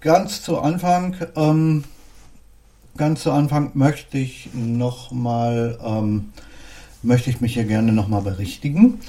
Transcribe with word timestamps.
ganz 0.00 0.42
zu 0.42 0.58
Anfang, 0.60 1.16
ähm, 1.36 1.84
ganz 2.96 3.22
zu 3.22 3.32
Anfang 3.32 3.72
möchte 3.74 4.18
ich 4.18 4.50
noch 4.54 5.12
mal, 5.12 5.78
ähm, 5.84 6.32
möchte 7.02 7.30
ich 7.30 7.40
mich 7.40 7.54
hier 7.54 7.64
gerne 7.64 7.92
noch 7.92 8.08
mal 8.08 8.22
berichtigen, 8.22 9.00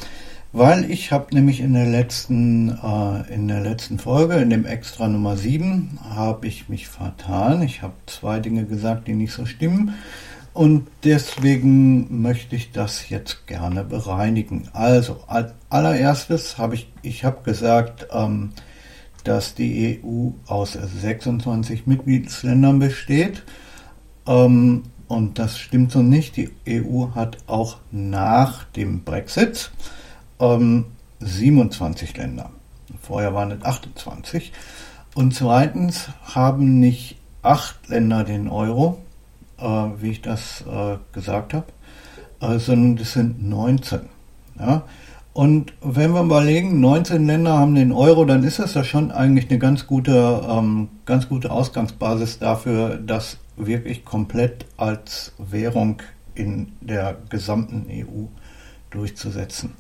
weil 0.54 0.90
ich 0.92 1.12
habe 1.12 1.34
nämlich 1.34 1.62
in 1.62 1.74
der 1.74 1.88
letzten, 1.88 2.70
äh, 2.70 3.34
in 3.34 3.48
der 3.48 3.62
letzten 3.62 4.00
Folge, 4.00 4.36
in 4.36 4.50
dem 4.50 4.66
Extra 4.66 5.08
Nummer 5.08 5.38
7, 5.38 6.00
habe 6.10 6.48
ich 6.48 6.68
mich 6.68 6.88
vertan. 6.90 7.62
Ich 7.62 7.82
habe 7.82 7.94
zwei 8.06 8.40
Dinge 8.40 8.66
gesagt, 8.66 9.08
die 9.08 9.14
nicht 9.14 9.34
so 9.34 9.46
stimmen. 9.46 9.96
Und 10.54 10.90
deswegen 11.06 12.22
möchte 12.22 12.58
ich 12.58 12.74
das 12.74 13.08
jetzt 13.08 13.48
gerne 13.48 13.86
bereinigen. 13.86 14.68
Also, 14.74 15.24
als 15.28 15.54
allererstes 15.70 16.58
habe 16.58 16.76
ich, 16.76 16.92
ich 17.02 17.24
habe 17.24 17.44
gesagt, 17.44 18.08
ähm, 18.12 18.52
dass 19.24 19.56
die 19.56 20.02
EU 20.04 20.32
aus 20.48 20.74
26 20.74 21.88
Mitgliedsländern 21.88 22.80
besteht. 22.80 23.44
Ähm, 24.28 24.84
und 25.08 25.40
das 25.40 25.60
stimmt 25.60 25.92
so 25.92 26.02
nicht. 26.02 26.38
Die 26.38 26.52
EU 26.68 27.08
hat 27.16 27.38
auch 27.48 27.78
nach 27.92 28.64
dem 28.64 29.04
Brexit 29.04 29.72
ähm, 30.40 30.86
27 31.20 32.16
Länder. 32.18 32.50
Vorher 33.02 33.34
waren 33.34 33.52
es 33.52 33.64
28. 33.64 34.52
Und 35.14 35.34
zweitens 35.34 36.10
haben 36.24 36.80
nicht 36.80 37.18
acht 37.42 37.90
Länder 37.90 38.24
den 38.24 38.48
Euro, 38.48 39.00
äh, 39.58 39.64
wie 39.64 40.12
ich 40.12 40.22
das 40.22 40.62
äh, 40.62 40.98
gesagt 41.12 41.54
habe, 41.54 41.66
äh, 42.40 42.60
sondern 42.60 42.96
das 42.96 43.14
sind 43.14 43.48
19. 43.48 44.02
Ja? 44.60 44.84
Und 45.34 45.74
wenn 45.82 46.12
wir 46.12 46.22
überlegen, 46.22 46.82
19 46.82 47.26
Länder 47.26 47.58
haben 47.58 47.76
den 47.76 47.94
Euro, 47.94 48.26
dann 48.26 48.44
ist 48.44 48.60
das 48.60 48.74
ja 48.74 48.84
schon 48.84 49.12
eigentlich 49.12 49.50
eine 49.50 49.60
ganz 49.60 49.88
gute, 49.88 50.42
ähm, 50.50 50.90
ganz 51.06 51.30
gute 51.30 51.52
Ausgangsbasis 51.52 52.40
dafür, 52.40 52.98
das 52.98 53.38
wirklich 53.56 54.04
komplett 54.04 54.66
als 54.76 55.32
Währung 55.38 56.02
in 56.36 56.74
der 56.82 57.18
gesamten 57.30 57.86
EU 57.90 58.26
durchzusetzen. 58.90 59.72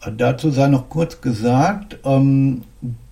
Äh, 0.00 0.12
dazu 0.16 0.50
sei 0.50 0.68
noch 0.68 0.88
kurz 0.88 1.20
gesagt, 1.20 1.98
ähm, 2.04 2.62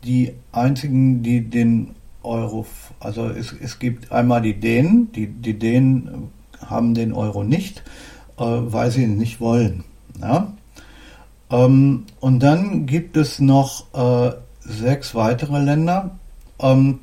die 0.05 0.33
einzigen, 0.53 1.23
die 1.23 1.43
den 1.43 1.95
Euro, 2.23 2.67
also 3.01 3.29
es, 3.29 3.53
es 3.53 3.79
gibt 3.79 4.13
einmal 4.13 4.41
die 4.41 4.59
Dänen, 4.59 5.13
die, 5.13 5.27
die 5.27 5.59
Dänen 5.59 6.31
haben 6.65 6.95
den 6.95 7.13
Euro 7.13 7.45
nicht, 7.45 7.83
äh, 8.39 8.45
weil 8.45 8.91
sie 8.91 9.03
ihn 9.03 9.19
nicht 9.19 9.41
wollen. 9.41 9.85
Ja? 10.21 10.53
Ähm, 11.51 12.05
und 12.21 12.41
dann 12.41 12.87
gibt 12.87 13.17
es 13.17 13.41
noch 13.41 13.85
äh, 13.95 14.33
sechs 14.61 15.15
weitere 15.15 15.59
Länder. 15.59 16.19
Ähm, 16.61 17.01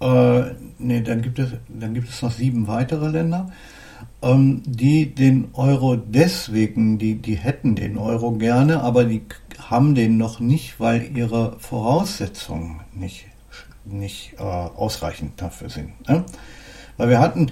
äh, 0.00 0.42
nee, 0.78 1.00
dann 1.00 1.22
gibt 1.22 1.38
es, 1.38 1.50
dann 1.68 1.94
gibt 1.94 2.08
es 2.08 2.22
noch 2.22 2.30
sieben 2.30 2.68
weitere 2.68 3.08
Länder, 3.08 3.50
ähm, 4.22 4.62
die 4.66 5.14
den 5.14 5.48
Euro 5.54 5.96
deswegen, 5.96 6.98
die, 6.98 7.16
die 7.16 7.36
hätten 7.36 7.74
den 7.74 7.96
Euro 7.96 8.32
gerne, 8.32 8.82
aber 8.82 9.04
die 9.04 9.22
haben 9.58 9.94
den 9.94 10.16
noch 10.18 10.38
nicht, 10.38 10.78
weil 10.78 11.16
ihre 11.16 11.58
Voraussetzungen 11.58 12.80
nicht, 12.94 13.26
nicht 13.84 14.34
äh, 14.38 14.42
ausreichend 14.42 15.40
dafür 15.40 15.70
sind. 15.70 16.08
Ne? 16.08 16.24
Weil 16.98 17.08
wir 17.08 17.20
hatten 17.20 17.50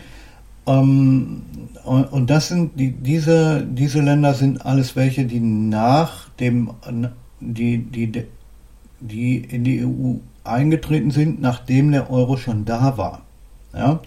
ähm, 0.67 1.43
und 1.85 2.31
das 2.31 2.49
sind 2.49 2.79
die, 2.79 2.93
diese, 2.93 3.65
diese 3.67 4.01
Länder 4.01 4.33
sind 4.35 4.65
alles 4.65 4.97
welche, 4.97 5.27
die 5.27 5.41
nach 5.41 6.29
dem, 6.41 6.71
die, 7.41 7.79
die, 7.79 8.25
die 9.01 9.37
in 9.37 9.65
die 9.65 9.85
EU 9.85 10.15
eingetreten 10.45 11.11
sind, 11.11 11.41
nachdem 11.41 11.93
der 11.93 12.11
Euro 12.11 12.37
schon 12.37 12.65
da 12.65 12.97
war. 12.97 13.23
Ja? 13.75 14.01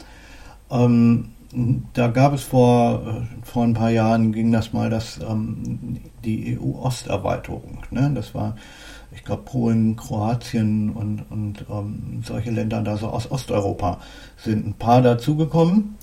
Ähm, 0.71 1.29
da 1.93 2.07
gab 2.07 2.33
es 2.33 2.43
vor, 2.43 3.25
vor 3.43 3.63
ein 3.63 3.73
paar 3.73 3.89
Jahren 3.89 4.31
ging 4.31 4.51
das 4.51 4.73
mal, 4.73 4.89
dass 4.89 5.19
ähm, 5.19 5.99
die 6.23 6.57
EU-Osterweiterung, 6.59 7.79
ne? 7.91 8.11
das 8.13 8.35
war, 8.35 8.55
ich 9.11 9.23
glaube, 9.23 9.43
Polen, 9.43 9.95
Kroatien 9.95 10.89
und, 10.89 11.23
und 11.29 11.65
ähm, 11.69 12.21
solche 12.23 12.51
Länder 12.51 12.81
da 12.81 12.97
so 12.97 13.07
aus 13.07 13.31
Osteuropa 13.31 13.99
sind 14.37 14.67
ein 14.67 14.73
paar 14.73 15.01
dazugekommen. 15.01 15.95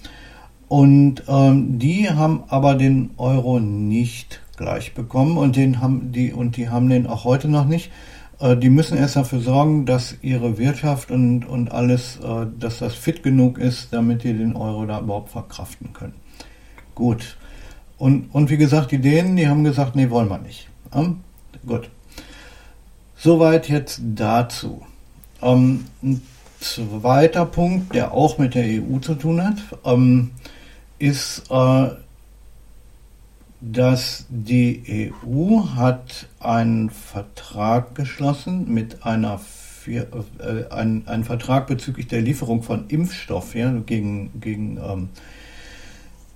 Und 0.75 1.23
ähm, 1.29 1.79
die 1.79 2.11
haben 2.11 2.43
aber 2.49 2.75
den 2.75 3.11
Euro 3.17 3.61
nicht 3.61 4.41
gleich 4.57 4.93
bekommen 4.93 5.39
und 5.39 5.55
den 5.55 5.81
haben 5.81 6.11
die 6.11 6.33
und 6.33 6.57
die 6.57 6.69
haben 6.69 6.89
den 6.89 7.07
auch 7.07 7.23
heute 7.23 7.47
noch 7.47 7.65
nicht. 7.65 7.93
Äh, 8.41 8.57
die 8.57 8.71
müssen 8.71 8.99
erst 8.99 9.15
dafür 9.15 9.39
sorgen, 9.39 9.87
dass 9.87 10.17
ihre 10.21 10.59
Wirtschaft 10.59 11.13
und, 11.13 11.45
und 11.45 11.71
alles, 11.71 12.17
äh, 12.17 12.47
dass 12.59 12.81
das 12.81 12.93
fit 12.93 13.23
genug 13.23 13.59
ist, 13.59 13.93
damit 13.93 14.25
die 14.25 14.33
den 14.33 14.57
Euro 14.57 14.85
da 14.85 14.99
überhaupt 14.99 15.31
verkraften 15.31 15.93
können. 15.93 16.15
Gut. 16.97 17.37
Und, 17.97 18.35
und 18.35 18.51
wie 18.51 18.57
gesagt, 18.57 18.91
die 18.91 18.99
Dänen, 18.99 19.37
die 19.37 19.47
haben 19.47 19.63
gesagt, 19.63 19.95
nee, 19.95 20.11
wollen 20.11 20.29
wir 20.29 20.39
nicht. 20.39 20.69
Ähm, 20.93 21.21
gut. 21.65 21.89
Soweit 23.17 23.69
jetzt 23.69 24.01
dazu. 24.03 24.83
Ähm, 25.41 25.85
ein 26.03 26.21
zweiter 26.59 27.47
Punkt, 27.47 27.95
der 27.95 28.11
auch 28.11 28.39
mit 28.39 28.57
der 28.57 28.65
EU 28.65 28.99
zu 28.99 29.15
tun 29.15 29.41
hat. 29.41 29.59
Ähm, 29.85 30.33
ist, 31.05 31.51
äh, 31.51 31.89
dass 33.61 34.27
die 34.31 35.13
EU 35.27 35.61
hat 35.77 36.27
einen 36.41 36.89
Vertrag 36.89 37.95
geschlossen 37.95 38.73
mit 38.73 39.05
einer 39.05 39.39
vier, 39.39 40.07
äh, 40.39 40.73
ein, 40.73 41.07
einen 41.07 41.25
Vertrag 41.25 41.67
bezüglich 41.67 42.09
der 42.09 42.23
Lieferung 42.23 42.63
von 42.63 42.89
Impfstoff 42.89 43.55
ja, 43.55 43.71
gegen, 43.71 44.41
gegen, 44.41 44.79
ähm, 44.79 45.09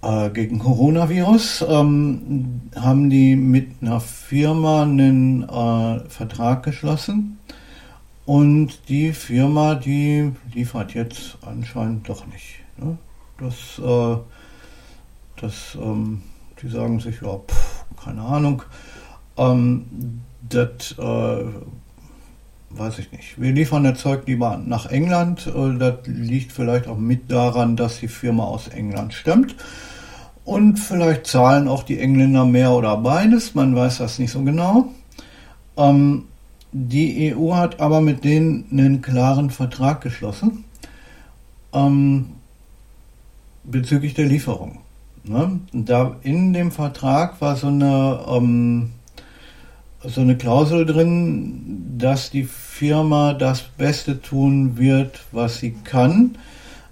äh, 0.03 0.29
gegen 0.31 0.59
Coronavirus. 0.59 1.65
Ähm, 1.67 2.61
haben 2.77 3.09
die 3.09 3.37
mit 3.37 3.71
einer 3.81 4.01
Firma 4.01 4.83
einen 4.83 5.45
äh, 5.45 6.01
Vertrag 6.11 6.63
geschlossen. 6.63 7.39
Und 8.27 8.91
die 8.91 9.15
Firma, 9.15 9.75
die 9.77 10.33
liefert 10.53 10.93
jetzt 10.93 11.39
anscheinend 11.41 12.07
doch 12.11 12.27
nicht. 12.27 12.61
Ne? 12.77 12.99
Das 13.39 13.79
äh, 13.79 14.21
das, 15.43 15.77
ähm, 15.81 16.23
die 16.63 16.69
sagen 16.69 17.01
sich, 17.01 17.21
ja, 17.21 17.37
pff, 17.37 17.85
keine 18.05 18.23
Ahnung. 18.23 18.63
Ähm, 19.37 20.23
das 20.49 20.95
äh, 20.99 21.45
weiß 22.71 22.99
ich 22.99 23.13
nicht. 23.13 23.41
Wir 23.41 23.53
liefern 23.53 23.85
das 23.85 24.01
Zeug 24.01 24.27
lieber 24.27 24.61
nach 24.65 24.87
England. 24.87 25.47
Äh, 25.47 25.79
das 25.79 26.07
liegt 26.07 26.53
vielleicht 26.53 26.89
auch 26.89 26.99
mit 26.99 27.31
daran, 27.31 27.77
dass 27.77 28.01
die 28.01 28.09
Firma 28.09 28.45
aus 28.45 28.69
England 28.69 29.15
stammt. 29.15 29.57
Und 30.45 30.79
vielleicht 30.79 31.27
zahlen 31.27 31.69
auch 31.69 31.83
die 31.83 31.99
Engländer 31.99 32.45
mehr 32.45 32.73
oder 32.73 32.97
beides. 32.97 33.55
Man 33.55 33.77
weiß 33.77 33.99
das 33.99 34.19
nicht 34.19 34.31
so 34.31 34.43
genau. 34.43 34.89
Ähm, 35.77 36.25
die 36.73 37.35
EU 37.35 37.55
hat 37.55 37.81
aber 37.81 38.01
mit 38.01 38.25
denen 38.25 38.67
einen 38.71 39.01
klaren 39.01 39.51
Vertrag 39.51 40.01
geschlossen 40.01 40.65
ähm, 41.73 42.31
bezüglich 43.65 44.15
der 44.15 44.27
Lieferung. 44.27 44.79
Ne? 45.25 45.61
Da 45.73 46.17
in 46.23 46.53
dem 46.53 46.71
Vertrag 46.71 47.41
war 47.41 47.57
so 47.57 47.69
eine, 47.69 48.21
ähm, 48.29 48.91
so 50.05 50.21
eine 50.21 50.37
Klausel 50.37 50.87
drin, 50.87 51.97
dass 51.99 52.31
die 52.31 52.45
Firma 52.45 53.35
das 53.35 53.63
Beste 53.63 54.21
tun 54.21 54.79
wird, 54.79 55.21
was 55.33 55.59
sie 55.59 55.73
kann. 55.85 56.37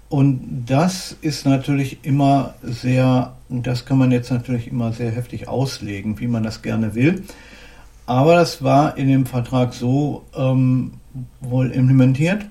Und 0.09 0.65
das 0.67 1.15
ist 1.21 1.45
natürlich 1.45 1.99
immer 2.03 2.53
sehr, 2.61 3.33
das 3.49 3.85
kann 3.85 3.97
man 3.97 4.11
jetzt 4.11 4.31
natürlich 4.31 4.67
immer 4.67 4.93
sehr 4.93 5.11
heftig 5.11 5.47
auslegen, 5.47 6.19
wie 6.19 6.27
man 6.27 6.43
das 6.43 6.61
gerne 6.61 6.95
will. 6.95 7.23
Aber 8.05 8.35
das 8.35 8.63
war 8.63 8.97
in 8.97 9.09
dem 9.09 9.25
Vertrag 9.25 9.73
so 9.73 10.23
ähm, 10.33 10.93
wohl 11.41 11.71
implementiert, 11.71 12.45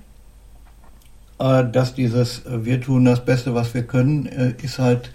äh, 1.38 1.64
dass 1.64 1.94
dieses 1.94 2.44
äh, 2.44 2.64
Wir 2.64 2.80
tun 2.80 3.06
das 3.06 3.24
Beste, 3.24 3.54
was 3.54 3.72
wir 3.72 3.82
können, 3.84 4.26
äh, 4.26 4.52
ist 4.62 4.78
halt 4.78 5.10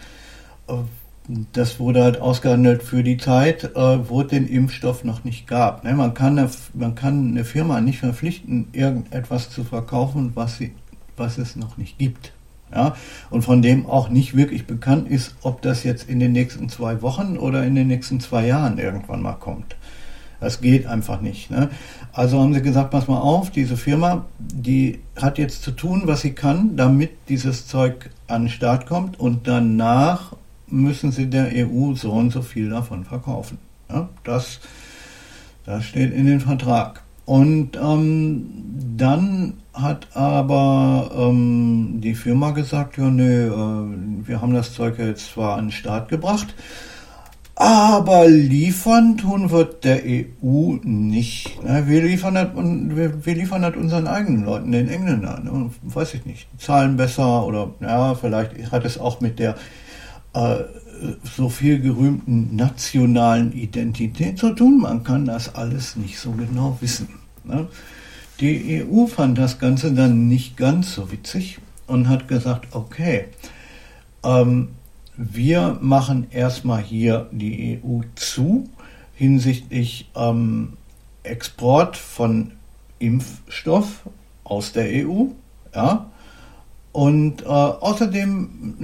das 1.54 1.80
wurde 1.80 2.04
halt 2.04 2.20
ausgehandelt 2.20 2.84
für 2.84 3.04
die 3.04 3.18
Zeit, 3.18 3.76
äh, 3.76 4.10
wo 4.10 4.22
es 4.22 4.28
den 4.28 4.48
Impfstoff 4.48 5.04
noch 5.04 5.24
nicht 5.24 5.48
gab. 5.48 5.84
Ne? 5.84 5.94
Man, 5.94 6.14
kann 6.14 6.38
eine, 6.38 6.50
man 6.74 6.96
kann 6.96 7.30
eine 7.30 7.46
Firma 7.46 7.80
nicht 7.82 8.00
verpflichten, 8.00 8.68
irgendetwas 8.74 9.50
zu 9.50 9.64
verkaufen, 9.64 10.32
was, 10.36 10.58
sie, 10.58 10.74
was 11.18 11.38
es 11.38 11.56
noch 11.56 11.78
nicht 11.78 11.98
gibt. 11.98 12.34
Ja? 12.74 12.96
Und 13.30 13.44
von 13.44 13.62
dem 13.62 13.86
auch 13.86 14.10
nicht 14.10 14.36
wirklich 14.36 14.66
bekannt 14.66 15.10
ist, 15.10 15.36
ob 15.44 15.62
das 15.62 15.84
jetzt 15.84 16.10
in 16.10 16.20
den 16.20 16.32
nächsten 16.32 16.70
zwei 16.70 17.02
Wochen 17.02 17.38
oder 17.38 17.64
in 17.64 17.76
den 17.76 17.88
nächsten 17.88 18.20
zwei 18.20 18.48
Jahren 18.48 18.78
irgendwann 18.78 19.22
mal 19.22 19.34
kommt. 19.34 19.76
Das 20.40 20.60
geht 20.60 20.88
einfach 20.88 21.22
nicht. 21.22 21.52
Ne? 21.52 21.70
Also 22.14 22.42
haben 22.42 22.54
sie 22.56 22.64
gesagt, 22.64 22.90
pass 22.90 23.08
mal 23.08 23.20
auf, 23.20 23.52
diese 23.52 23.78
Firma, 23.78 24.26
die 24.40 25.00
hat 25.16 25.38
jetzt 25.38 25.62
zu 25.62 25.70
tun, 25.70 26.04
was 26.06 26.22
sie 26.22 26.34
kann, 26.34 26.76
damit 26.76 27.12
dieses 27.30 27.68
Zeug 27.68 28.10
an 28.28 28.44
den 28.44 28.50
Start 28.50 28.88
kommt 28.88 29.20
und 29.20 29.48
danach 29.48 30.34
müssen 30.72 31.12
sie 31.12 31.30
der 31.30 31.50
EU 31.54 31.94
so 31.94 32.12
und 32.12 32.32
so 32.32 32.42
viel 32.42 32.70
davon 32.70 33.06
verkaufen. 33.06 33.58
Ja? 33.90 34.10
Das, 34.24 34.60
das 35.66 35.86
steht 35.86 36.14
in 36.14 36.26
den 36.26 36.40
Vertrag. 36.40 37.02
Und 37.26 37.78
ähm, 37.78 38.48
dann 38.98 39.54
hat 39.74 40.08
aber 40.16 41.12
ähm, 41.16 42.02
die 42.02 42.16
Firma 42.16 42.52
gesagt, 42.52 42.98
ja, 42.98 43.10
nee, 43.10 43.46
äh, 43.46 44.28
wir 44.28 44.42
haben 44.42 44.54
das 44.54 44.74
Zeug 44.74 44.98
jetzt 45.00 45.34
zwar 45.34 45.58
an 45.58 45.66
den 45.66 45.72
Start 45.72 46.10
gebracht, 46.10 46.54
aber 47.56 48.28
liefern 48.28 49.18
tun 49.18 49.52
wir 49.52 49.66
der 49.66 50.02
EU 50.04 50.78
nicht. 50.82 51.60
Wir 51.64 52.02
liefern 52.02 52.34
das, 52.34 52.48
wir, 52.56 53.24
wir 53.24 53.36
liefern 53.36 53.62
das 53.62 53.76
unseren 53.76 54.08
eigenen 54.08 54.46
Leuten, 54.46 54.72
den 54.72 54.90
Engländern. 54.90 55.44
Ne? 55.44 55.70
Weiß 55.84 56.16
ich 56.16 56.26
nicht. 56.26 56.48
Zahlen 56.58 56.98
besser 56.98 57.46
oder 57.46 57.70
ja, 57.80 58.16
vielleicht 58.16 58.72
hat 58.72 58.84
es 58.84 58.98
auch 58.98 59.22
mit 59.22 59.38
der 59.38 59.56
äh, 60.34 60.64
so 61.24 61.50
viel 61.50 61.80
gerühmten 61.80 62.56
nationalen 62.56 63.54
Identität 63.54 64.38
zu 64.38 64.52
tun. 64.52 64.80
Man 64.82 65.04
kann 65.04 65.26
das 65.26 65.56
alles 65.56 65.96
nicht 65.96 66.20
so 66.20 66.32
genau 66.32 66.78
wissen. 66.82 67.10
Ne? 67.44 67.68
Die 68.40 68.84
EU 68.84 69.08
fand 69.08 69.38
das 69.38 69.60
Ganze 69.60 69.94
dann 69.94 70.28
nicht 70.28 70.58
ganz 70.58 70.94
so 70.94 71.12
witzig 71.12 71.60
und 71.88 72.08
hat 72.08 72.28
gesagt, 72.28 72.68
okay, 72.72 73.26
ähm, 74.24 74.70
wir 75.18 75.78
machen 75.82 76.28
erstmal 76.32 76.82
hier 76.82 77.28
die 77.32 77.80
EU 77.84 78.02
zu 78.16 78.70
hinsichtlich 79.16 80.10
ähm, 80.16 80.78
Export 81.24 81.98
von 81.98 82.54
Impfstoff 83.00 84.04
aus 84.44 84.72
der 84.72 85.06
EU. 85.06 85.26
Ja? 85.76 86.10
Und 86.92 87.44
äh, 87.44 87.46
außerdem 87.46 88.76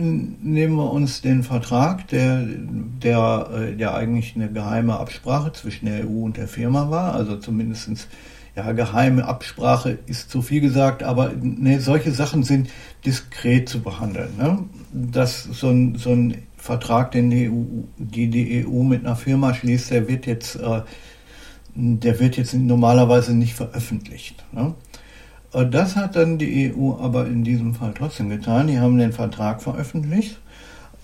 nehmen 0.42 0.75
wir 0.75 0.92
uns 0.92 1.21
den 1.21 1.44
Vertrag, 1.44 2.07
der, 2.07 2.45
der, 2.48 3.50
äh, 3.54 3.75
der 3.75 3.95
eigentlich 3.95 4.36
eine 4.36 4.50
geheime 4.50 4.98
Absprache 4.98 5.51
zwischen 5.51 5.88
der 5.88 6.06
EU 6.06 6.24
und 6.24 6.38
der 6.38 6.48
Firma 6.48 6.89
war, 6.89 7.13
also 7.13 7.36
zumindest 7.36 8.07
ja, 8.56 8.71
geheime 8.71 9.25
Absprache 9.25 10.00
ist 10.07 10.31
zu 10.31 10.42
viel 10.42 10.62
gesagt, 10.62 11.04
aber 11.04 11.33
ne, 11.39 11.81
solche 11.81 12.12
Sachen 12.12 12.44
sind 12.44 12.69
diskret 13.06 13.68
zu 13.68 13.81
behandeln. 13.81 14.30
Ne? 14.38 14.60
Dass 14.94 15.44
so 15.44 15.69
ein, 15.69 15.95
so 15.95 16.12
ein 16.12 16.44
Vertrag, 16.56 17.12
den 17.12 17.30
die 17.30 17.50
EU, 17.50 17.83
die, 17.98 18.30
die 18.30 18.65
EU 18.65 18.83
mit 18.83 19.06
einer 19.06 19.18
Firma 19.18 19.53
schließt, 19.53 19.92
der 19.92 20.07
wird 20.07 20.25
jetzt, 20.25 20.56
äh, 20.56 20.81
der 21.75 22.19
wird 22.19 22.38
jetzt 22.38 22.53
normalerweise 22.53 23.36
nicht 23.36 23.53
veröffentlicht. 23.53 24.44
Ne? 24.53 24.74
Äh, 25.53 25.65
das 25.67 25.95
hat 25.95 26.15
dann 26.15 26.38
die 26.38 26.73
EU 26.73 26.95
aber 26.99 27.27
in 27.27 27.44
diesem 27.44 27.73
Fall 27.73 27.94
trotzdem 27.95 28.29
getan. 28.29 28.67
Die 28.67 28.79
haben 28.79 28.97
den 28.97 29.13
Vertrag 29.13 29.61
veröffentlicht. 29.61 30.39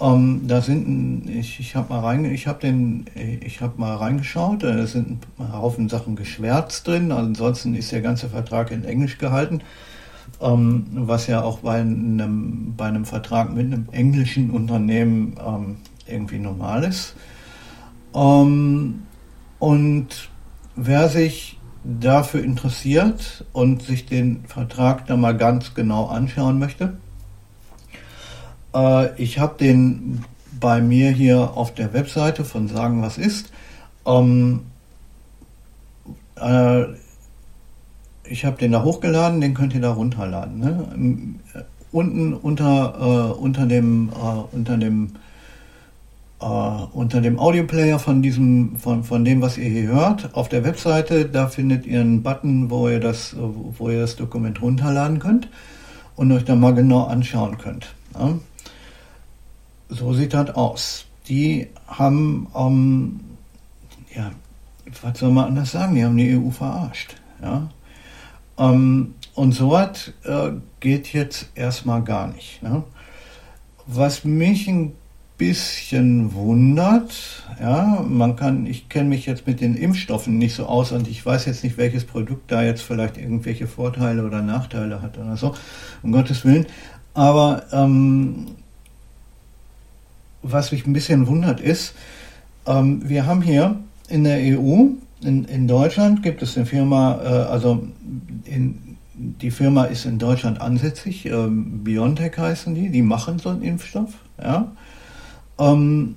Ähm, 0.02 0.42
da 0.48 0.62
sind, 0.62 1.30
ich, 1.30 1.60
ich 1.60 1.76
habe 1.76 1.94
mal 1.94 2.00
rein, 2.00 2.26
ich 2.26 2.48
habe 2.48 2.60
den, 2.60 3.06
ich 3.16 3.62
habe 3.62 3.80
mal 3.80 3.96
reingeschaut. 3.96 4.64
Da 4.64 4.86
sind 4.88 5.26
ein 5.38 5.54
Haufen 5.54 5.90
Sachen 5.90 6.16
geschwärzt 6.16 6.88
drin. 6.88 7.12
Ansonsten 7.12 7.76
ist 7.76 7.92
der 7.92 8.02
ganze 8.02 8.30
Vertrag 8.30 8.72
in 8.72 8.84
Englisch 8.84 9.18
gehalten, 9.18 9.62
ähm, 10.42 10.86
was 10.94 11.28
ja 11.28 11.44
auch 11.44 11.60
bei 11.60 11.80
einem, 11.80 12.74
bei 12.76 12.86
einem 12.86 13.06
Vertrag 13.06 13.54
mit 13.54 13.68
einem 13.68 13.88
englischen 13.92 14.50
Unternehmen 14.50 15.36
ähm, 15.46 15.78
irgendwie 16.08 16.40
normal 16.40 16.84
ist. 16.84 17.16
Ähm, 18.14 19.04
und 19.60 20.08
wer 20.76 21.08
sich 21.08 21.60
dafür 21.84 22.44
interessiert 22.44 23.46
und 23.54 23.84
sich 23.84 24.06
den 24.06 24.46
Vertrag 24.46 25.06
da 25.08 25.18
mal 25.18 25.36
ganz 25.36 25.74
genau 25.74 26.08
anschauen 26.08 26.60
möchte, 26.60 26.98
äh, 28.74 29.22
ich 29.22 29.40
habe 29.40 29.56
den 29.60 30.24
bei 30.60 30.82
mir 30.82 31.12
hier 31.12 31.58
auf 31.58 31.74
der 31.74 31.94
Webseite 31.94 32.46
von 32.46 32.68
Sagen 32.68 33.02
was 33.02 33.18
ist. 33.18 33.52
Ähm, 34.06 34.62
äh, 36.36 36.84
ich 38.24 38.46
habe 38.46 38.58
den 38.58 38.72
da 38.72 38.84
hochgeladen, 38.84 39.42
den 39.42 39.54
könnt 39.54 39.74
ihr 39.74 39.82
da 39.82 39.92
runterladen. 39.92 40.60
Ne? 40.60 41.68
Unten 41.92 42.34
unter, 42.34 43.34
äh, 43.36 43.40
unter 43.40 43.66
dem, 43.66 44.10
äh, 44.10 44.56
unter 44.56 44.78
dem 44.78 45.16
äh, 46.44 46.88
unter 46.92 47.22
dem 47.22 47.40
Audioplayer 47.40 48.00
von 48.00 48.22
diesem, 48.22 48.76
von, 48.76 49.04
von 49.04 49.24
dem, 49.24 49.42
was 49.42 49.58
ihr 49.58 49.70
hier 49.70 49.88
hört, 49.88 50.36
auf 50.36 50.50
der 50.50 50.64
Webseite, 50.66 51.26
da 51.26 51.48
findet 51.48 51.86
ihr 51.86 52.02
einen 52.02 52.22
Button, 52.22 52.70
wo 52.70 52.90
ihr 52.90 53.00
das, 53.00 53.36
wo 53.38 53.90
ihr 53.90 54.02
das 54.02 54.18
Dokument 54.18 54.62
runterladen 54.62 55.20
könnt 55.20 55.48
und 56.16 56.32
euch 56.32 56.44
da 56.44 56.56
mal 56.56 56.74
genau 56.74 57.06
anschauen 57.06 57.58
könnt. 57.58 57.94
Ja? 58.14 58.38
So 59.88 60.14
sieht 60.14 60.34
das 60.34 60.50
aus. 60.56 61.06
Die 61.30 61.68
haben, 61.88 62.48
ähm, 62.56 63.20
ja, 64.14 64.32
was 65.02 65.20
soll 65.20 65.32
man 65.32 65.46
anders 65.46 65.72
sagen? 65.72 65.96
Die 65.96 66.04
haben 66.04 66.18
die 66.18 66.36
EU 66.36 66.50
verarscht. 66.50 67.16
Ja? 67.42 67.70
Ähm, 68.58 69.16
und 69.34 69.54
so 69.54 69.72
was 69.72 70.10
äh, 70.26 70.52
geht 70.82 71.14
jetzt 71.14 71.50
erstmal 71.56 72.04
gar 72.04 72.28
nicht. 72.28 72.62
Ne? 72.62 72.84
Was 73.88 74.26
mich 74.26 74.68
ein 74.68 74.94
bisschen 75.38 76.34
wundert, 76.34 77.44
ja, 77.60 78.06
man 78.08 78.36
kann, 78.36 78.66
ich 78.66 78.90
kenne 78.90 79.10
mich 79.10 79.26
jetzt 79.26 79.48
mit 79.48 79.62
den 79.62 79.76
Impfstoffen 79.76 80.38
nicht 80.38 80.56
so 80.56 80.66
aus 80.66 80.92
und 80.92 81.08
ich 81.08 81.26
weiß 81.26 81.46
jetzt 81.46 81.64
nicht, 81.64 81.78
welches 81.78 82.06
Produkt 82.06 82.52
da 82.52 82.62
jetzt 82.62 82.82
vielleicht 82.82 83.18
irgendwelche 83.18 83.68
Vorteile 83.68 84.26
oder 84.26 84.42
Nachteile 84.42 85.02
hat 85.02 85.18
oder 85.18 85.36
so, 85.36 85.56
um 86.04 86.12
Gottes 86.12 86.46
Willen. 86.46 86.68
Aber 87.14 87.64
ähm, 87.72 88.48
was 90.42 90.72
mich 90.72 90.86
ein 90.86 90.94
bisschen 90.94 91.28
wundert 91.28 91.60
ist, 91.60 91.96
ähm, 92.66 93.02
wir 93.08 93.26
haben 93.26 93.42
hier 93.42 93.80
in 94.10 94.24
der 94.24 94.38
EU, 94.38 94.86
in, 95.22 95.46
in 95.46 95.68
Deutschland 95.68 96.22
gibt 96.22 96.42
es 96.42 96.56
eine 96.58 96.66
Firma, 96.66 97.20
äh, 97.24 97.28
also 97.28 97.88
in, 98.46 98.98
die 99.16 99.52
Firma 99.52 99.86
ist 99.86 100.06
in 100.06 100.20
Deutschland 100.20 100.62
ansässig, 100.62 101.26
äh, 101.26 101.48
BioNTech 101.50 102.38
heißen 102.38 102.76
die, 102.76 102.90
die 102.90 103.02
machen 103.02 103.40
so 103.40 103.50
einen 103.50 103.62
Impfstoff, 103.62 104.14
ja. 104.42 104.72
Ähm, 105.64 106.16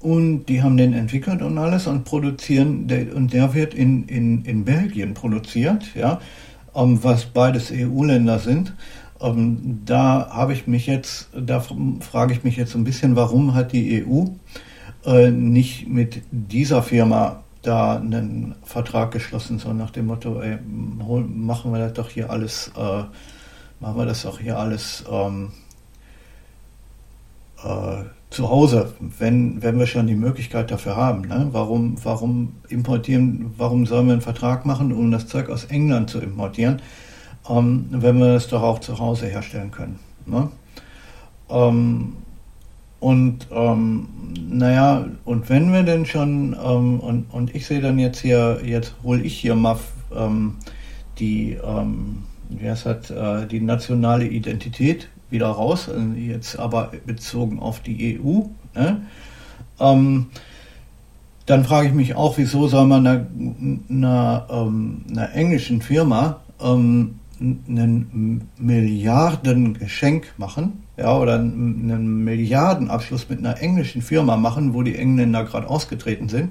und 0.00 0.46
die 0.46 0.62
haben 0.62 0.76
den 0.76 0.92
entwickelt 0.92 1.40
und 1.40 1.56
alles 1.56 1.86
und 1.86 2.04
produzieren, 2.04 2.88
der, 2.88 3.16
und 3.16 3.32
der 3.32 3.54
wird 3.54 3.72
in, 3.72 4.04
in, 4.06 4.44
in 4.44 4.64
Belgien 4.64 5.14
produziert, 5.14 5.94
ja, 5.94 6.20
ähm, 6.74 7.02
was 7.02 7.24
beides 7.24 7.72
EU-Länder 7.72 8.38
sind. 8.38 8.74
Ähm, 9.20 9.80
da 9.86 10.28
habe 10.30 10.52
ich 10.52 10.66
mich 10.66 10.86
jetzt, 10.86 11.30
da 11.34 11.64
frage 12.00 12.34
ich 12.34 12.44
mich 12.44 12.56
jetzt 12.56 12.74
ein 12.74 12.84
bisschen, 12.84 13.16
warum 13.16 13.54
hat 13.54 13.72
die 13.72 14.04
EU 14.04 14.24
äh, 15.06 15.30
nicht 15.30 15.88
mit 15.88 16.22
dieser 16.30 16.82
Firma 16.82 17.42
da 17.62 17.96
einen 17.96 18.56
Vertrag 18.62 19.10
geschlossen, 19.10 19.58
so 19.58 19.72
nach 19.72 19.90
dem 19.90 20.06
Motto, 20.06 20.42
ey, 20.42 20.58
machen 20.66 21.72
wir 21.72 21.78
das 21.78 21.94
doch 21.94 22.10
hier 22.10 22.28
alles, 22.28 22.70
äh, 22.76 23.04
machen 23.80 23.96
wir 23.96 24.04
das 24.04 24.22
doch 24.22 24.38
hier 24.38 24.58
alles 24.58 25.02
ähm, 25.10 25.52
äh, 27.64 28.04
zu 28.34 28.50
Hause, 28.50 28.92
wenn, 29.18 29.62
wenn 29.62 29.78
wir 29.78 29.86
schon 29.86 30.06
die 30.06 30.14
Möglichkeit 30.14 30.70
dafür 30.70 30.96
haben. 30.96 31.22
Ne? 31.22 31.48
Warum, 31.52 31.96
warum 32.02 32.54
importieren, 32.68 33.54
warum 33.56 33.86
sollen 33.86 34.06
wir 34.06 34.12
einen 34.12 34.22
Vertrag 34.22 34.66
machen, 34.66 34.92
um 34.92 35.10
das 35.10 35.26
Zeug 35.26 35.48
aus 35.48 35.64
England 35.64 36.10
zu 36.10 36.20
importieren? 36.20 36.82
ähm, 37.48 37.86
wenn 37.90 38.18
wir 38.18 38.34
es 38.34 38.48
doch 38.48 38.62
auch 38.62 38.78
zu 38.78 38.98
Hause 38.98 39.26
herstellen 39.26 39.70
können. 39.70 39.98
Ne? 40.26 40.48
Ähm, 41.50 42.16
und 43.00 43.48
ähm, 43.50 44.08
naja, 44.48 45.06
und 45.24 45.50
wenn 45.50 45.72
wir 45.72 45.82
denn 45.82 46.06
schon, 46.06 46.56
ähm, 46.64 47.00
und, 47.00 47.26
und 47.30 47.54
ich 47.54 47.66
sehe 47.66 47.80
dann 47.80 47.98
jetzt 47.98 48.20
hier, 48.20 48.60
jetzt 48.64 48.94
hole 49.02 49.22
ich 49.22 49.38
hier 49.38 49.54
mal 49.54 49.78
ähm, 50.16 50.56
die, 51.18 51.58
ähm, 51.64 52.24
wie 52.48 52.68
heißt 52.68 52.86
das, 52.86 53.10
äh, 53.10 53.46
die 53.46 53.60
nationale 53.60 54.26
Identität 54.26 55.08
wieder 55.30 55.48
raus, 55.48 55.88
äh, 55.88 56.20
jetzt 56.20 56.58
aber 56.58 56.92
bezogen 57.06 57.58
auf 57.58 57.80
die 57.80 58.20
EU. 58.20 58.42
Ne? 58.74 59.02
Ähm, 59.80 60.26
dann 61.46 61.64
frage 61.64 61.88
ich 61.88 61.94
mich 61.94 62.14
auch, 62.14 62.38
wieso 62.38 62.68
soll 62.68 62.86
man 62.86 63.06
einer, 63.06 63.26
einer, 63.90 64.46
ähm, 64.50 65.02
einer 65.10 65.34
englischen 65.34 65.82
Firma 65.82 66.40
ähm, 66.60 67.16
einen 67.40 68.48
Milliardengeschenk 68.58 70.34
machen, 70.38 70.84
ja, 70.96 71.16
oder 71.16 71.34
einen 71.34 72.24
Milliardenabschluss 72.24 73.28
mit 73.28 73.40
einer 73.40 73.60
englischen 73.60 74.02
Firma 74.02 74.36
machen, 74.36 74.72
wo 74.72 74.82
die 74.82 74.96
Engländer 74.96 75.44
gerade 75.44 75.68
ausgetreten 75.68 76.28
sind, 76.28 76.50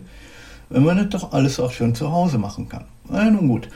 wenn 0.69 0.83
man 0.83 0.97
das 0.97 1.09
doch 1.09 1.31
alles 1.31 1.59
auch 1.59 1.71
schon 1.71 1.95
zu 1.95 2.11
Hause 2.11 2.37
machen 2.37 2.69
kann. 2.69 2.83
Na 3.09 3.29
nun 3.29 3.47
gut. 3.47 3.69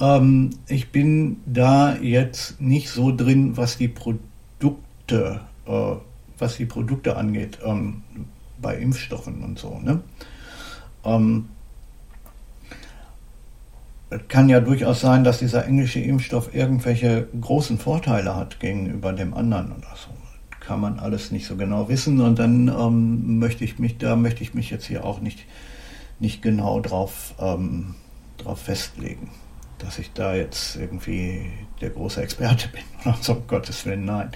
Ähm, 0.00 0.50
ich 0.66 0.90
bin 0.90 1.38
da 1.46 1.96
jetzt 1.96 2.60
nicht 2.60 2.90
so 2.90 3.14
drin, 3.14 3.56
was 3.56 3.78
die 3.78 3.88
Produkte, 4.60 5.40
äh, 5.66 5.96
was 6.38 6.56
die 6.56 6.66
Produkte 6.66 7.16
angeht, 7.16 7.58
ähm, 7.64 8.02
bei 8.60 8.76
Impfstoffen 8.76 9.42
und 9.42 9.58
so. 9.58 9.78
Ne? 9.78 10.00
Ähm, 11.04 11.48
kann 14.28 14.48
ja 14.48 14.60
durchaus 14.60 15.00
sein, 15.00 15.22
dass 15.24 15.38
dieser 15.38 15.66
englische 15.66 16.00
Impfstoff 16.00 16.54
irgendwelche 16.54 17.28
großen 17.40 17.78
Vorteile 17.78 18.34
hat 18.34 18.58
gegenüber 18.60 19.12
dem 19.12 19.34
anderen 19.34 19.72
oder 19.72 19.94
so. 19.94 20.10
Kann 20.58 20.80
man 20.80 20.98
alles 20.98 21.30
nicht 21.30 21.46
so 21.46 21.56
genau 21.56 21.88
wissen 21.88 22.20
und 22.20 22.38
dann 22.38 22.68
ähm, 22.68 23.38
möchte 23.38 23.64
ich 23.64 23.78
mich, 23.78 23.98
da 23.98 24.16
möchte 24.16 24.42
ich 24.42 24.54
mich 24.54 24.70
jetzt 24.70 24.86
hier 24.86 25.04
auch 25.04 25.20
nicht, 25.20 25.46
nicht 26.18 26.42
genau 26.42 26.80
drauf, 26.80 27.34
ähm, 27.40 27.94
drauf 28.38 28.60
festlegen, 28.60 29.30
dass 29.82 29.98
ich 29.98 30.12
da 30.12 30.34
jetzt 30.34 30.76
irgendwie 30.76 31.46
der 31.80 31.90
große 31.90 32.22
Experte 32.22 32.68
bin 32.68 32.82
oder 33.04 33.18
so, 33.20 33.32
um 33.32 33.46
Gottes 33.46 33.84
Willen, 33.86 34.04
nein. 34.04 34.30